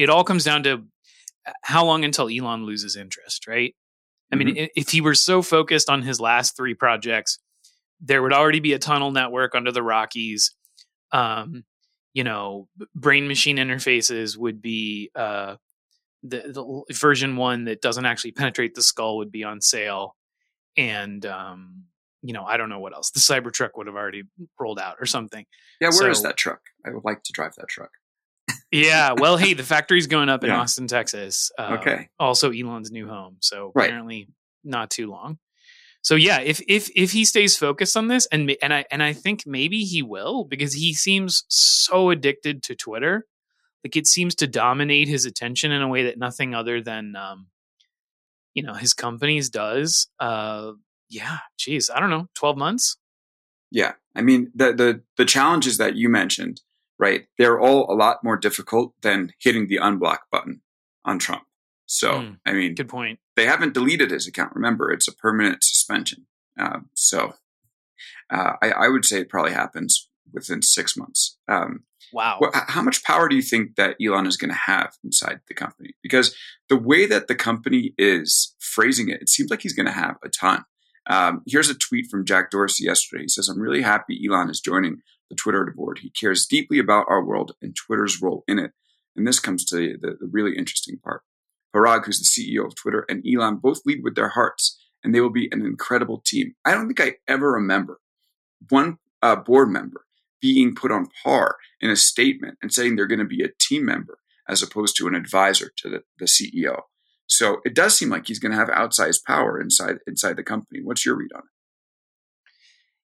[0.01, 0.83] it all comes down to
[1.63, 3.73] how long until elon loses interest right?
[4.31, 7.39] I mean i if he were so focused on his last three projects
[8.01, 10.53] there would already be a tunnel network under the rockies
[11.11, 11.63] um
[12.13, 15.55] you know brain machine interfaces would be uh
[16.23, 16.39] the,
[16.87, 20.15] the version one that doesn't actually penetrate the skull would be on sale
[20.77, 21.83] and um
[22.21, 24.23] you know i don't know what else the cybertruck would have already
[24.59, 25.45] rolled out or something
[25.79, 26.59] Yeah, where is So- that truck?
[26.85, 27.91] I would like to drive that truck.
[28.71, 30.59] yeah well hey the factory's going up in Yeah.
[30.61, 32.09] austin texas uh, Okay.
[32.19, 33.85] also elon's new home so Right.
[33.85, 34.27] apparently
[34.63, 35.37] not too long
[36.01, 39.13] so yeah, if if if he stays focused on this, and and I and I
[39.13, 43.25] think maybe he will because he seems so addicted to Twitter,
[43.83, 47.47] like it seems to dominate his attention in a way that nothing other than um,
[48.53, 50.07] you know his companies does.
[50.19, 50.73] Uh,
[51.09, 52.97] yeah, geez, I don't know, twelve months.
[53.69, 56.61] Yeah, I mean the the the challenges that you mentioned,
[56.97, 57.25] right?
[57.37, 60.61] They're all a lot more difficult than hitting the unblock button
[61.03, 61.43] on Trump.
[61.89, 63.19] So mm, I mean, good point.
[63.35, 64.53] They haven't deleted his account.
[64.53, 66.27] Remember, it's a permanent suspension.
[66.57, 67.33] Uh, so
[68.29, 71.37] uh, I, I, would say it probably happens within six months.
[71.47, 72.39] Um, wow.
[72.67, 75.95] how much power do you think that Elon is going to have inside the company?
[76.03, 76.35] Because
[76.67, 80.17] the way that the company is phrasing it, it seems like he's going to have
[80.23, 80.65] a ton.
[81.09, 83.23] Um, here's a tweet from Jack Dorsey yesterday.
[83.23, 85.99] He says, I'm really happy Elon is joining the Twitter board.
[86.03, 88.73] He cares deeply about our world and Twitter's role in it.
[89.15, 91.23] And this comes to the, the really interesting part.
[91.75, 95.21] Parag, who's the CEO of Twitter, and Elon both lead with their hearts, and they
[95.21, 96.55] will be an incredible team.
[96.65, 97.99] I don't think I ever remember
[98.69, 100.05] one uh, board member
[100.41, 103.85] being put on par in a statement and saying they're going to be a team
[103.85, 106.81] member as opposed to an advisor to the, the CEO.
[107.27, 110.79] So it does seem like he's going to have outsized power inside inside the company.
[110.83, 111.45] What's your read on it?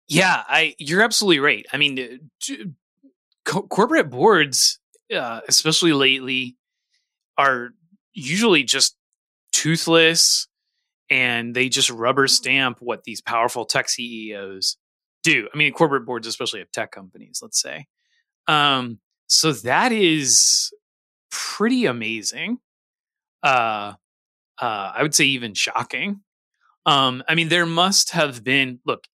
[0.08, 1.66] Yeah, I you're absolutely right.
[1.72, 2.30] I mean,
[3.44, 4.78] co- corporate boards,
[5.14, 6.56] uh, especially lately,
[7.36, 7.70] are
[8.16, 8.96] usually just
[9.52, 10.48] toothless
[11.10, 14.76] and they just rubber stamp what these powerful tech CEOs
[15.22, 15.48] do.
[15.52, 17.86] I mean, corporate boards, especially of tech companies, let's say.
[18.48, 18.98] Um,
[19.28, 20.72] so that is
[21.30, 22.58] pretty amazing.
[23.42, 23.94] Uh,
[24.60, 26.20] uh, I would say even shocking.
[26.86, 28.80] Um, I mean, there must have been.
[28.86, 29.04] Look,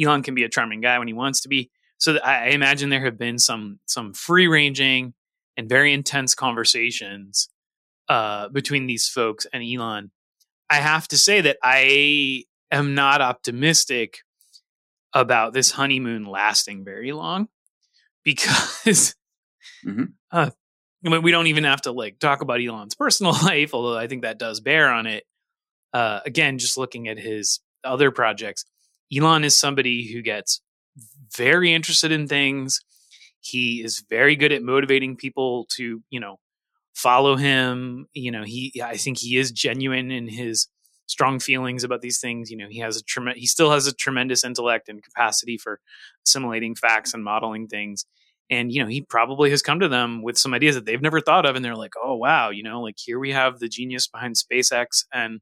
[0.00, 1.70] Elon can be a charming guy when he wants to be.
[1.98, 5.14] So I imagine there have been some some free ranging
[5.56, 7.48] and very intense conversations
[8.08, 10.10] uh, between these folks and Elon.
[10.70, 14.18] I have to say that I am not optimistic
[15.12, 17.48] about this honeymoon lasting very long
[18.24, 19.14] because
[19.84, 20.04] mm-hmm.
[20.30, 20.50] uh,
[21.04, 24.06] I mean, we don't even have to like talk about Elon's personal life, although I
[24.06, 25.24] think that does bear on it.
[25.92, 28.64] Uh, again, just looking at his other projects,
[29.14, 30.60] Elon is somebody who gets
[31.34, 32.80] very interested in things.
[33.40, 36.38] He is very good at motivating people to, you know,
[36.98, 38.06] follow him.
[38.12, 40.66] You know, he I think he is genuine in his
[41.06, 42.50] strong feelings about these things.
[42.50, 45.80] You know, he has a trem- he still has a tremendous intellect and capacity for
[46.26, 48.04] assimilating facts and modeling things.
[48.50, 51.20] And you know, he probably has come to them with some ideas that they've never
[51.20, 54.08] thought of, and they're like, "Oh wow, you know, like here we have the genius
[54.08, 55.40] behind SpaceX and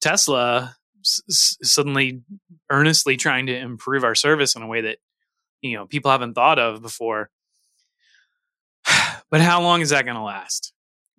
[0.00, 2.22] Tesla." S- suddenly
[2.70, 4.96] earnestly trying to improve our service in a way that
[5.60, 7.28] you know people haven't thought of before
[9.30, 10.72] but how long is that going to last?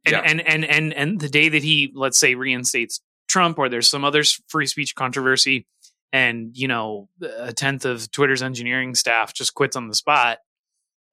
[0.05, 0.21] And, yeah.
[0.23, 4.05] and and and and the day that he, let's say, reinstates Trump, or there's some
[4.05, 5.65] other free speech controversy,
[6.13, 10.37] and you know a tenth of Twitter's engineering staff just quits on the spot,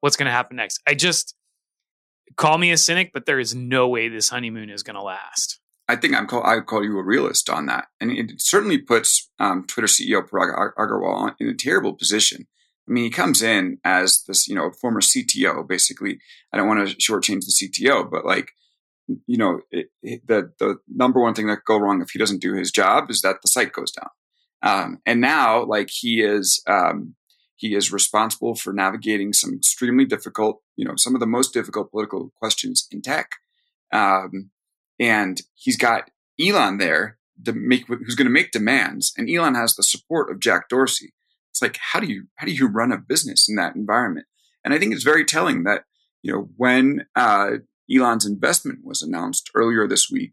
[0.01, 0.81] what's going to happen next?
[0.87, 1.35] I just
[2.37, 5.59] call me a cynic, but there is no way this honeymoon is going to last.
[5.89, 9.31] I think I'm call I call you a realist on that, and it certainly puts
[9.39, 12.47] um, Twitter CEO Parag Agrawal in a terrible position
[12.89, 15.67] I mean, he comes in as this, you know, former CTO.
[15.67, 16.19] Basically,
[16.53, 18.51] I don't want to shortchange the CTO, but like,
[19.27, 22.19] you know, it, it, the the number one thing that could go wrong if he
[22.19, 24.09] doesn't do his job is that the site goes down.
[24.65, 27.15] Um, and now, like, he is um,
[27.57, 31.91] he is responsible for navigating some extremely difficult, you know, some of the most difficult
[31.91, 33.31] political questions in tech.
[33.93, 34.51] Um,
[34.99, 39.77] and he's got Elon there to make who's going to make demands, and Elon has
[39.77, 41.13] the support of Jack Dorsey
[41.53, 44.27] it's like how do you how do you run a business in that environment?
[44.65, 45.85] And I think it's very telling that
[46.23, 47.59] you know when uh,
[47.95, 50.33] Elon's investment was announced earlier this week,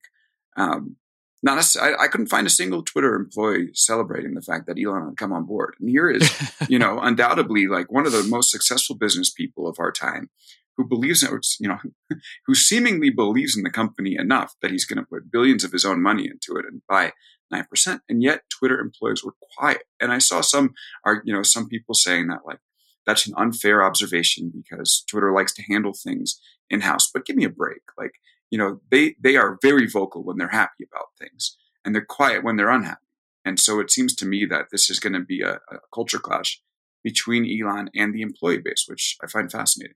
[0.55, 0.95] um,
[1.43, 5.09] not a, I, I couldn't find a single Twitter employee celebrating the fact that Elon
[5.09, 5.75] had come on board.
[5.79, 6.31] And here is,
[6.67, 10.29] you know, undoubtedly like one of the most successful business people of our time,
[10.77, 11.77] who believes in, you know,
[12.45, 15.83] who seemingly believes in the company enough that he's going to put billions of his
[15.83, 17.11] own money into it and buy
[17.53, 17.99] 9%.
[18.09, 19.83] And yet Twitter employees were quiet.
[19.99, 20.73] And I saw some
[21.05, 22.59] are, you know, some people saying that like,
[23.05, 27.09] that's an unfair observation because Twitter likes to handle things in house.
[27.11, 27.81] But give me a break.
[27.97, 28.13] Like,
[28.51, 32.43] you know, they, they are very vocal when they're happy about things and they're quiet
[32.43, 33.01] when they're unhappy.
[33.45, 36.19] And so it seems to me that this is going to be a, a culture
[36.19, 36.61] clash
[37.03, 39.95] between Elon and the employee base, which I find fascinating.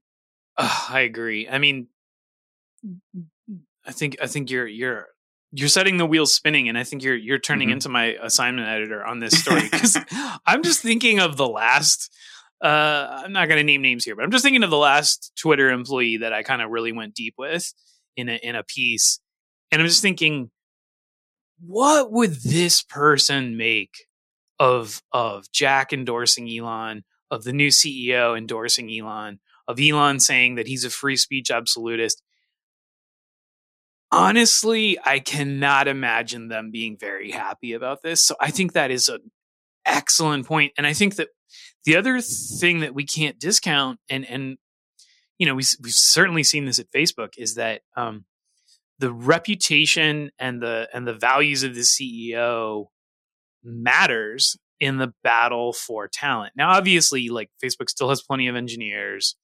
[0.57, 1.47] Uh, I agree.
[1.49, 1.87] I mean,
[3.85, 5.07] I think I think you're you're
[5.53, 7.73] you're setting the wheels spinning and i think you're you're turning mm-hmm.
[7.73, 9.97] into my assignment editor on this story because
[10.45, 12.11] i'm just thinking of the last
[12.61, 15.31] uh, i'm not going to name names here but i'm just thinking of the last
[15.37, 17.73] twitter employee that i kind of really went deep with
[18.15, 19.19] in a in a piece
[19.71, 20.49] and i'm just thinking
[21.65, 24.07] what would this person make
[24.59, 30.67] of of Jack endorsing Elon, of the new CEO endorsing Elon, of Elon saying that
[30.67, 32.21] he's a free speech absolutist.
[34.13, 38.21] Honestly, I cannot imagine them being very happy about this.
[38.21, 39.31] So I think that is an
[39.87, 40.71] excellent point.
[40.77, 41.29] And I think that
[41.85, 44.59] the other thing that we can't discount, and and
[45.39, 48.25] you know, we, we've certainly seen this at Facebook, is that um,
[48.99, 52.89] the reputation and the and the values of the CEO
[53.63, 56.53] matters in the battle for talent.
[56.55, 59.35] Now, obviously, like Facebook still has plenty of engineers.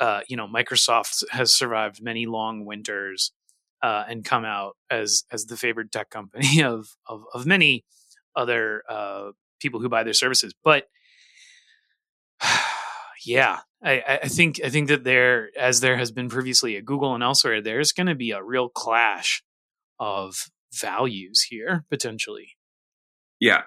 [0.00, 3.32] Uh, you know, Microsoft has survived many long winters
[3.82, 7.84] uh, and come out as as the favored tech company of of, of many
[8.34, 9.30] other uh,
[9.60, 10.54] people who buy their services.
[10.64, 10.88] But
[13.26, 17.14] yeah, I, I think I think that there, as there has been previously at Google
[17.14, 19.42] and elsewhere, there's going to be a real clash
[19.98, 22.50] of values here potentially.
[23.40, 23.62] Yeah,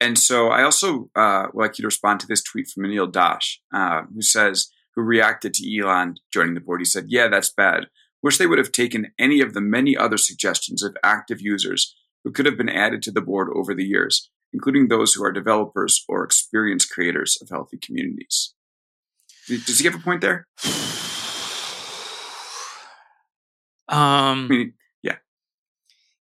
[0.00, 3.10] and so I also uh, would like you to respond to this tweet from Anil
[3.10, 6.80] Dash, uh, who says, who reacted to Elon joining the board.
[6.80, 7.86] He said, "Yeah, that's bad.
[8.22, 12.30] Wish they would have taken any of the many other suggestions of active users who
[12.30, 16.04] could have been added to the board over the years, including those who are developers
[16.08, 18.54] or experienced creators of healthy communities."
[19.48, 20.46] Does he have a point there?
[23.88, 24.44] Um.
[24.44, 25.16] I mean, yeah.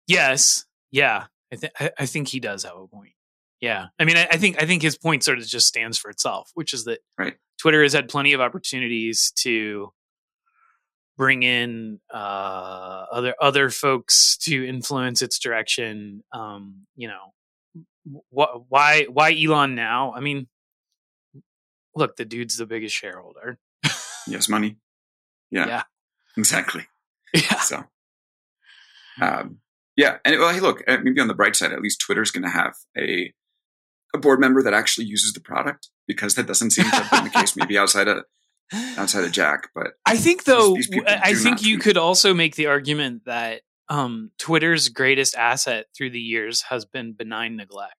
[0.08, 0.66] Yes.
[0.91, 1.26] Yeah.
[1.52, 3.14] I think I think he does have a point.
[3.62, 3.88] Yeah.
[4.00, 6.52] I mean, I, I, think I think his point sort of just stands for itself,
[6.54, 7.36] which is that right.
[7.60, 9.91] Twitter has had plenty of opportunities to
[11.20, 16.24] bring in uh, other other folks to influence its direction.
[16.34, 17.34] Um, you know,
[18.34, 20.13] wh- why why Elon now?
[20.15, 20.47] I mean,
[21.93, 23.59] look, the dude's the biggest shareholder.
[24.28, 24.78] yes, money.
[25.51, 25.67] Yeah.
[25.67, 25.84] Yeah.
[26.36, 26.88] Exactly.
[27.32, 27.59] Yeah.
[27.59, 27.84] So,
[29.22, 29.59] um,
[29.95, 32.41] yeah, and well, hey, look, uh, maybe on the bright side, at least Twitter's going
[32.41, 33.32] to have a
[34.15, 37.26] a board member that actually uses the product because that doesn't seem to have been
[37.26, 38.24] the case maybe outside of
[38.97, 39.70] outside of Jack.
[39.74, 43.61] But I think though, these, these I think you could also make the argument that
[43.89, 47.95] um, Twitter's greatest asset through the years has been benign neglect.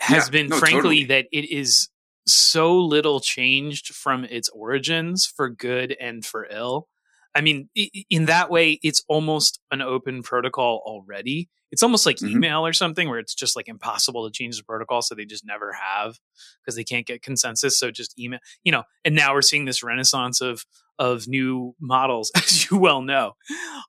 [0.00, 1.04] Has yeah, been, no, frankly, totally.
[1.06, 1.88] that it is
[2.24, 6.86] so little changed from its origins for good and for ill.
[7.34, 7.68] I mean,
[8.10, 11.48] in that way, it's almost an open protocol already.
[11.70, 12.36] It's almost like mm-hmm.
[12.36, 15.00] email or something where it's just like impossible to change the protocol.
[15.00, 16.18] So they just never have
[16.60, 17.78] because they can't get consensus.
[17.78, 20.66] So just email, you know, and now we're seeing this renaissance of,
[20.98, 23.32] of new models, as you well know,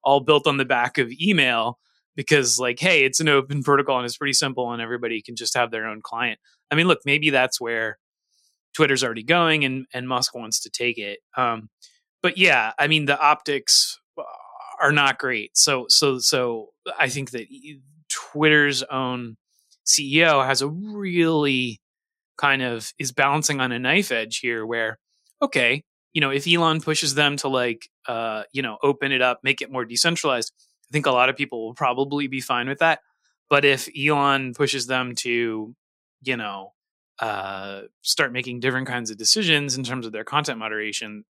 [0.03, 1.77] all built on the back of email
[2.15, 5.57] because like, Hey, it's an open protocol and it's pretty simple and everybody can just
[5.57, 6.39] have their own client.
[6.71, 7.97] I mean, look, maybe that's where
[8.73, 11.19] Twitter's already going and, and Musk wants to take it.
[11.35, 11.69] Um,
[12.23, 13.99] but yeah, I mean, the optics
[14.81, 15.55] are not great.
[15.55, 17.45] So, so, so I think that
[18.09, 19.37] Twitter's own
[19.85, 21.79] CEO has a really
[22.37, 24.97] kind of is balancing on a knife edge here where,
[25.41, 29.39] okay, you know, if Elon pushes them to like, uh, you know, open it up,
[29.43, 30.51] make it more decentralized,
[30.89, 32.99] I think a lot of people will probably be fine with that.
[33.49, 35.75] But if Elon pushes them to,
[36.23, 36.73] you know,
[37.19, 41.25] uh, start making different kinds of decisions in terms of their content moderation,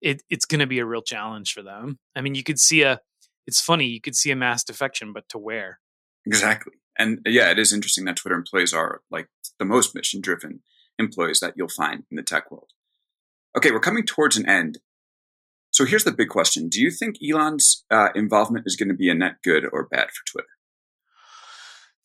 [0.00, 1.98] it, it's going to be a real challenge for them.
[2.14, 3.00] I mean, you could see a,
[3.46, 5.80] it's funny, you could see a mass defection, but to where?
[6.24, 6.74] Exactly.
[6.98, 9.28] And yeah, it is interesting that Twitter employees are like
[9.58, 10.60] the most mission driven
[10.98, 12.70] employees that you'll find in the tech world.
[13.56, 14.78] Okay, we're coming towards an end.
[15.72, 19.10] So here's the big question Do you think Elon's uh, involvement is going to be
[19.10, 20.48] a net good or bad for Twitter?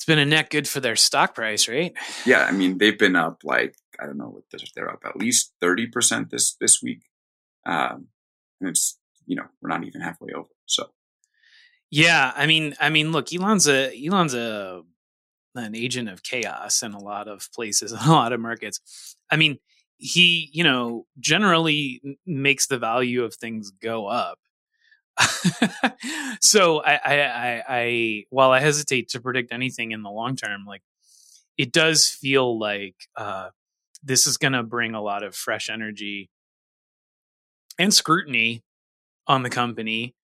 [0.02, 1.94] it's been a net good for their stock price, right?
[2.26, 4.42] Yeah, I mean they've been up like I don't know,
[4.76, 7.04] they're up at least thirty percent this this week,
[7.66, 8.08] um,
[8.60, 10.50] and it's you know we're not even halfway over.
[10.66, 10.88] So
[11.90, 14.82] yeah, I mean, I mean, look, Elon's a Elon's a
[15.56, 19.16] an agent of chaos in a lot of places, in a lot of markets.
[19.30, 19.60] I mean,
[19.98, 24.40] he you know generally makes the value of things go up
[26.42, 30.66] so I, I, I, I, while I hesitate to predict anything in the long term,
[30.66, 30.82] like
[31.58, 33.50] it does feel like uh,
[34.04, 36.30] this is going to bring a lot of fresh energy
[37.78, 38.64] and scrutiny
[39.28, 40.16] on the company.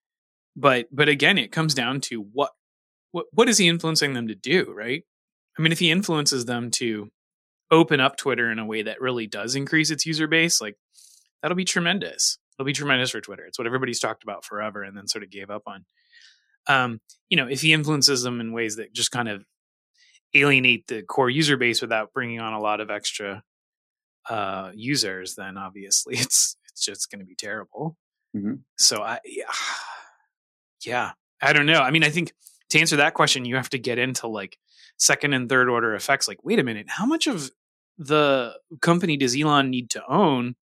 [0.56, 2.50] But, but again, it comes down to what,
[3.12, 5.04] what, what is he influencing them to do, right?
[5.58, 7.10] I mean, if he influences them to
[7.70, 10.76] open up Twitter in a way that really does increase its user base, like
[11.42, 13.44] that'll be tremendous it'll be tremendous for Twitter.
[13.44, 15.84] It's what everybody's talked about forever and then sort of gave up on.
[16.66, 19.44] Um, you know, if he influences them in ways that just kind of
[20.34, 23.42] alienate the core user base without bringing on a lot of extra
[24.28, 27.96] uh, users, then obviously it's it's just going to be terrible.
[28.36, 28.54] Mm-hmm.
[28.76, 29.44] So I, yeah,
[30.84, 31.10] yeah,
[31.42, 31.80] I don't know.
[31.80, 32.32] I mean, I think
[32.70, 34.58] to answer that question, you have to get into like
[34.96, 36.28] second and third order effects.
[36.28, 37.50] Like, wait a minute, how much of
[37.98, 40.54] the company does Elon need to own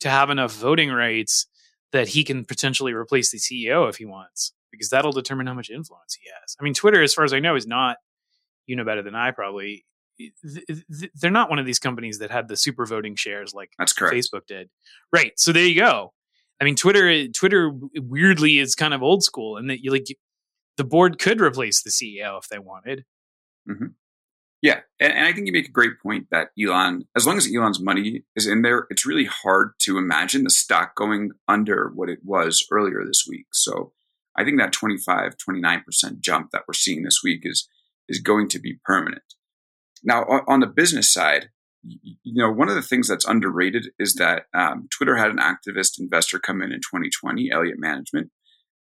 [0.00, 1.46] to have enough voting rights
[1.92, 4.52] that he can potentially replace the CEO if he wants?
[4.70, 6.56] Because that'll determine how much influence he has.
[6.60, 7.96] I mean, Twitter, as far as I know, is not,
[8.66, 9.84] you know better than I probably,
[11.14, 14.14] they're not one of these companies that had the super voting shares like That's correct.
[14.14, 14.70] Facebook did.
[15.12, 15.32] Right.
[15.38, 16.12] So there you go.
[16.60, 20.06] I mean, Twitter, Twitter weirdly is kind of old school and that you like,
[20.76, 23.04] the board could replace the CEO if they wanted.
[23.68, 23.86] Mm-hmm.
[24.62, 27.46] Yeah, and, and, I think you make a great point that Elon, as long as
[27.54, 32.08] Elon's money is in there, it's really hard to imagine the stock going under what
[32.08, 33.44] it was earlier this week.
[33.52, 33.92] So
[34.36, 37.68] I think that 25, 29% jump that we're seeing this week is
[38.08, 39.33] is going to be permanent.
[40.04, 41.48] Now, on the business side,
[41.82, 45.98] you know, one of the things that's underrated is that um, Twitter had an activist
[45.98, 48.30] investor come in in 2020, Elliott Management,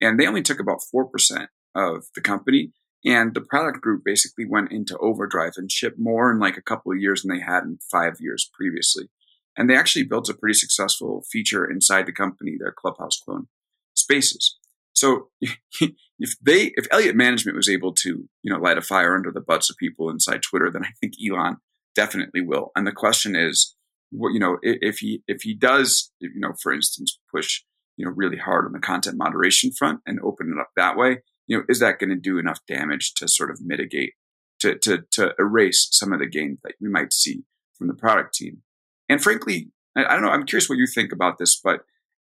[0.00, 2.72] and they only took about 4% of the company.
[3.04, 6.92] And the product group basically went into overdrive and shipped more in like a couple
[6.92, 9.08] of years than they had in five years previously.
[9.56, 13.48] And they actually built a pretty successful feature inside the company, their Clubhouse clone
[13.94, 14.56] spaces.
[15.02, 19.32] So if they, if Elliott Management was able to, you know, light a fire under
[19.32, 21.56] the butts of people inside Twitter, then I think Elon
[21.96, 22.70] definitely will.
[22.76, 23.74] And the question is,
[24.12, 27.62] what you know, if he if he does, you know, for instance, push
[27.96, 31.22] you know really hard on the content moderation front and open it up that way,
[31.48, 34.12] you know, is that going to do enough damage to sort of mitigate,
[34.60, 37.42] to, to, to erase some of the gains that we might see
[37.74, 38.62] from the product team?
[39.08, 41.80] And frankly, I, don't know, I'm curious what you think about this, but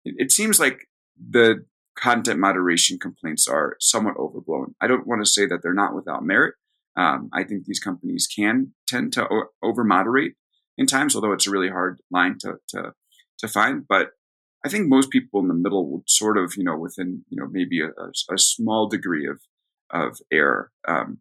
[0.04, 0.86] it seems like
[1.18, 1.64] the
[1.96, 4.74] content moderation complaints are somewhat overblown.
[4.80, 6.54] I don't want to say that they're not without merit.
[6.96, 10.34] Um, I think these companies can tend to o- over moderate
[10.76, 12.92] in times, although it's a really hard line to, to,
[13.38, 13.86] to find.
[13.88, 14.10] But
[14.64, 17.48] I think most people in the middle would sort of, you know, within, you know,
[17.50, 19.40] maybe a, a, a small degree of,
[19.90, 21.20] of error, um,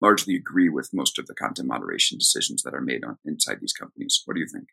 [0.00, 3.72] largely agree with most of the content moderation decisions that are made on inside these
[3.72, 4.22] companies.
[4.24, 4.68] What do you think?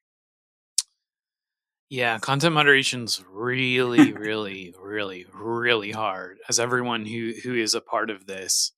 [1.90, 6.38] Yeah, content moderation's really, really, really, really hard.
[6.48, 8.72] As everyone who who is a part of this,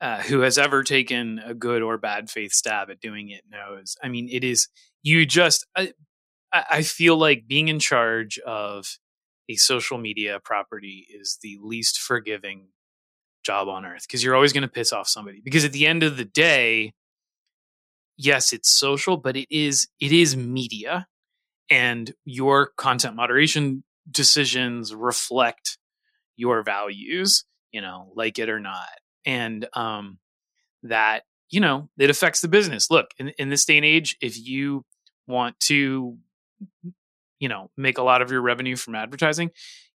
[0.00, 3.96] uh, who has ever taken a good or bad faith stab at doing it knows.
[4.02, 4.68] I mean, it is
[5.02, 5.66] you just.
[5.76, 5.92] I,
[6.52, 8.98] I feel like being in charge of
[9.48, 12.68] a social media property is the least forgiving
[13.44, 15.40] job on earth because you're always going to piss off somebody.
[15.44, 16.94] Because at the end of the day,
[18.16, 21.06] yes, it's social, but it is it is media,
[21.70, 25.78] and your content moderation decisions reflect
[26.36, 27.44] your values.
[27.72, 28.88] You know, like it or not,
[29.26, 30.18] and um,
[30.84, 32.90] that you know it affects the business.
[32.90, 34.84] Look, in, in this day and age, if you
[35.26, 36.16] want to
[37.38, 39.50] you know make a lot of your revenue from advertising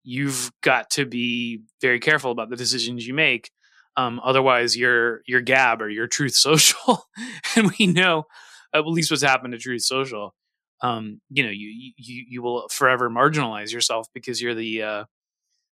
[0.03, 3.51] you've got to be very careful about the decisions you make
[3.97, 7.07] um, otherwise your your gab or your truth social
[7.55, 8.25] and we know
[8.73, 10.35] at least what's happened to truth social
[10.81, 15.03] um, you know you, you you will forever marginalize yourself because you're the uh,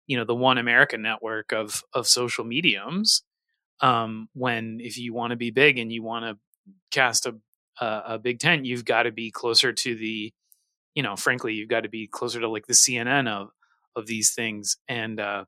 [0.06, 3.22] you know the one american network of of social mediums
[3.80, 6.38] um, when if you want to be big and you want to
[6.90, 7.34] cast a,
[7.80, 10.32] a a big tent you've got to be closer to the
[10.94, 13.48] you know, frankly, you've got to be closer to like the CNN of
[13.96, 15.44] of these things, and uh,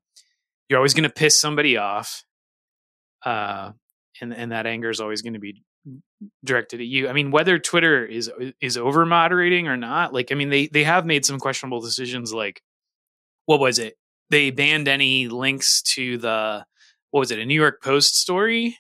[0.69, 2.25] you're always going to piss somebody off,
[3.25, 3.71] uh,
[4.21, 5.63] and and that anger is always going to be
[6.45, 7.09] directed at you.
[7.09, 8.31] I mean, whether Twitter is
[8.61, 12.33] is over moderating or not, like, I mean, they they have made some questionable decisions.
[12.33, 12.63] Like,
[13.47, 13.97] what was it?
[14.31, 16.65] They banned any links to the
[17.11, 17.39] what was it?
[17.39, 18.79] A New York Post story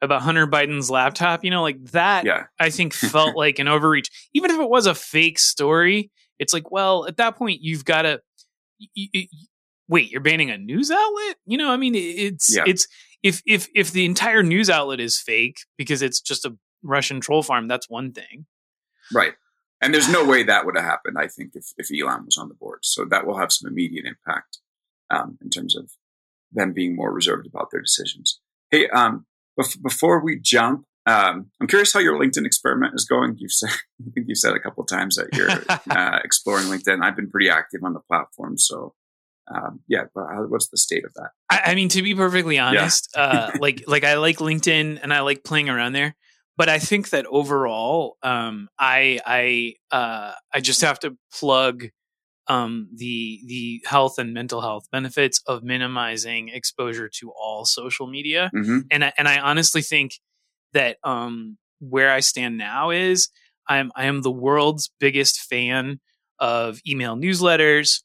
[0.00, 2.44] about Hunter Biden's laptop, you know, like that yeah.
[2.58, 4.10] I think felt like an overreach.
[4.32, 8.02] Even if it was a fake story, it's like, well, at that point you've got
[8.02, 8.20] to
[9.88, 11.36] wait, you're banning a news outlet?
[11.46, 12.64] You know, I mean, it's yeah.
[12.66, 12.86] it's
[13.22, 17.42] if if if the entire news outlet is fake because it's just a Russian troll
[17.42, 18.46] farm, that's one thing.
[19.12, 19.34] Right.
[19.80, 22.48] And there's no way that would have happened, I think, if, if Elon was on
[22.48, 22.80] the board.
[22.82, 24.58] So that will have some immediate impact
[25.10, 25.90] um, in terms of
[26.52, 28.40] them being more reserved about their decisions.
[28.70, 29.26] Hey, um,
[29.82, 33.36] before we jump, um, I'm curious how your LinkedIn experiment is going.
[33.38, 33.70] You've said,
[34.06, 35.50] I think you've said a couple of times that you're
[35.96, 37.02] uh, exploring LinkedIn.
[37.02, 38.94] I've been pretty active on the platform, so
[39.54, 40.04] um, yeah.
[40.14, 41.30] What's the state of that?
[41.50, 43.22] I, I mean, to be perfectly honest, yeah.
[43.22, 46.14] uh, like like I like LinkedIn and I like playing around there,
[46.56, 51.86] but I think that overall, um, I I uh, I just have to plug
[52.48, 58.50] um, the the health and mental health benefits of minimizing exposure to all social media.
[58.54, 58.78] Mm-hmm.
[58.90, 60.12] And I, and I honestly think
[60.72, 63.28] that um, where I stand now is
[63.68, 66.00] I'm I am the world's biggest fan
[66.38, 68.02] of email newsletters,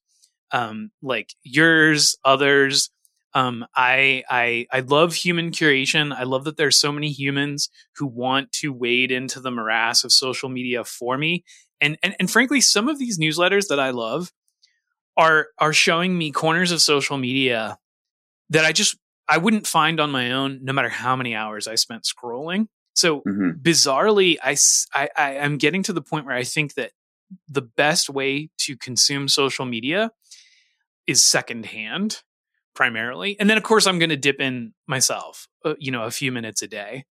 [0.54, 2.90] um, like yours, others.
[3.34, 6.16] Um, I I I love human curation.
[6.16, 10.12] I love that there's so many humans who want to wade into the morass of
[10.12, 11.44] social media for me.
[11.82, 14.32] And and and frankly, some of these newsletters that I love
[15.18, 17.80] are are showing me corners of social media
[18.52, 18.98] that I just
[19.28, 22.68] I wouldn't find on my own, no matter how many hours I spent scrolling.
[22.94, 23.62] So Mhm.
[23.64, 24.58] bizarrely, I
[25.16, 26.92] am getting to the point where I think that
[27.48, 30.12] the best way to consume social media
[31.08, 32.22] is secondhand
[32.76, 33.40] primarily.
[33.40, 36.32] And then of course i'm going to dip in myself uh, you know a few
[36.32, 37.06] minutes a day.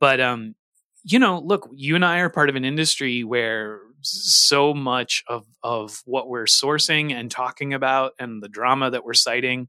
[0.00, 0.54] But um
[1.02, 5.46] you know look you and i are part of an industry where so much of
[5.62, 9.68] of what we're sourcing and talking about and the drama that we're citing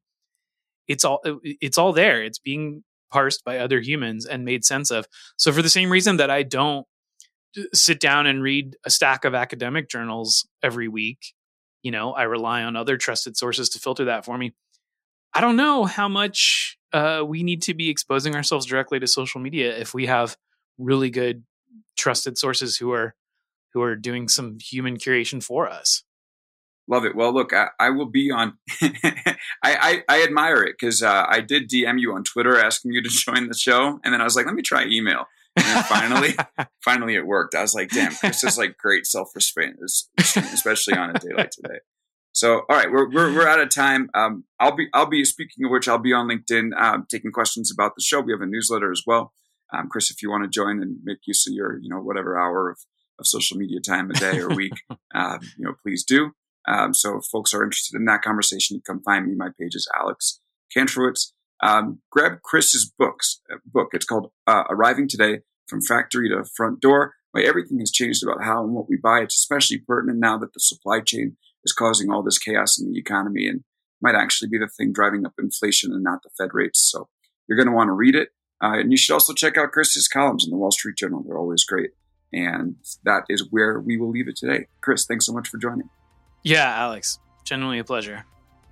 [0.87, 2.21] it's all it's all there.
[2.23, 5.07] It's being parsed by other humans and made sense of.
[5.37, 6.85] So for the same reason that i don't
[7.73, 11.33] sit down and read a stack of academic journals every week
[11.83, 14.53] you know i rely on other trusted sources to filter that for me
[15.33, 19.39] i don't know how much uh, we need to be exposing ourselves directly to social
[19.39, 20.35] media if we have
[20.77, 21.43] really good
[21.97, 23.15] trusted sources who are
[23.73, 26.03] who are doing some human curation for us
[26.87, 27.15] Love it.
[27.15, 28.57] Well, look, I, I will be on.
[28.81, 33.01] I, I, I admire it because uh, I did DM you on Twitter asking you
[33.01, 35.25] to join the show, and then I was like, let me try email.
[35.57, 36.35] And finally,
[36.83, 37.55] finally, it worked.
[37.55, 39.77] I was like, damn, Chris is like great self restraint,
[40.17, 41.79] especially on a day like today.
[42.33, 44.09] So, all right, we're, we're, we're out of time.
[44.13, 47.71] Um, I'll be I'll be speaking of which I'll be on LinkedIn um, taking questions
[47.71, 48.21] about the show.
[48.21, 49.33] We have a newsletter as well.
[49.73, 52.39] Um, Chris, if you want to join and make use of your you know whatever
[52.39, 52.79] hour of,
[53.19, 54.73] of social media time a day or week,
[55.13, 56.31] um, you know, please do.
[56.67, 59.35] Um, so if folks are interested in that conversation, you come find me.
[59.35, 60.39] My page is Alex
[60.75, 61.33] Kantrowitz.
[61.63, 63.89] Um, grab Chris's books uh, book.
[63.93, 67.13] It's called uh, Arriving Today from Factory to Front Door.
[67.31, 69.19] Why everything has changed about how and what we buy.
[69.21, 72.97] It's especially pertinent now that the supply chain is causing all this chaos in the
[72.99, 73.63] economy and
[74.01, 76.79] might actually be the thing driving up inflation and not the Fed rates.
[76.79, 77.07] So
[77.47, 78.29] you're going to want to read it.
[78.63, 81.23] Uh, and you should also check out Chris's columns in the Wall Street Journal.
[81.25, 81.91] They're always great.
[82.33, 84.67] And that is where we will leave it today.
[84.81, 85.89] Chris, thanks so much for joining.
[86.43, 88.25] yeah alex genuinely a pleasure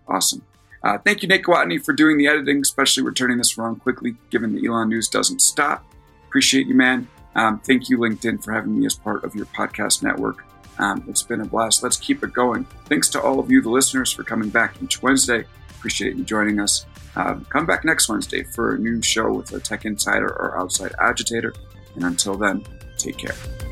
[0.08, 0.42] Awesome.
[0.84, 4.56] Uh, thank you, Nick Watney, for doing the editing, especially returning this around quickly, given
[4.56, 5.86] the Elon news doesn't stop.
[6.28, 7.08] Appreciate you, man.
[7.36, 10.46] Um, thank you, LinkedIn, for having me as part of your podcast network.
[10.80, 11.84] Um, it's been a blast.
[11.84, 12.66] Let's keep it going.
[12.86, 15.46] Thanks to all of you, the listeners, for coming back each Wednesday.
[15.72, 16.86] Appreciate you joining us.
[17.16, 20.94] Um, come back next Wednesday for a new show with a tech insider or outside
[21.00, 21.54] agitator.
[21.96, 22.66] And until then,
[22.98, 23.69] take care.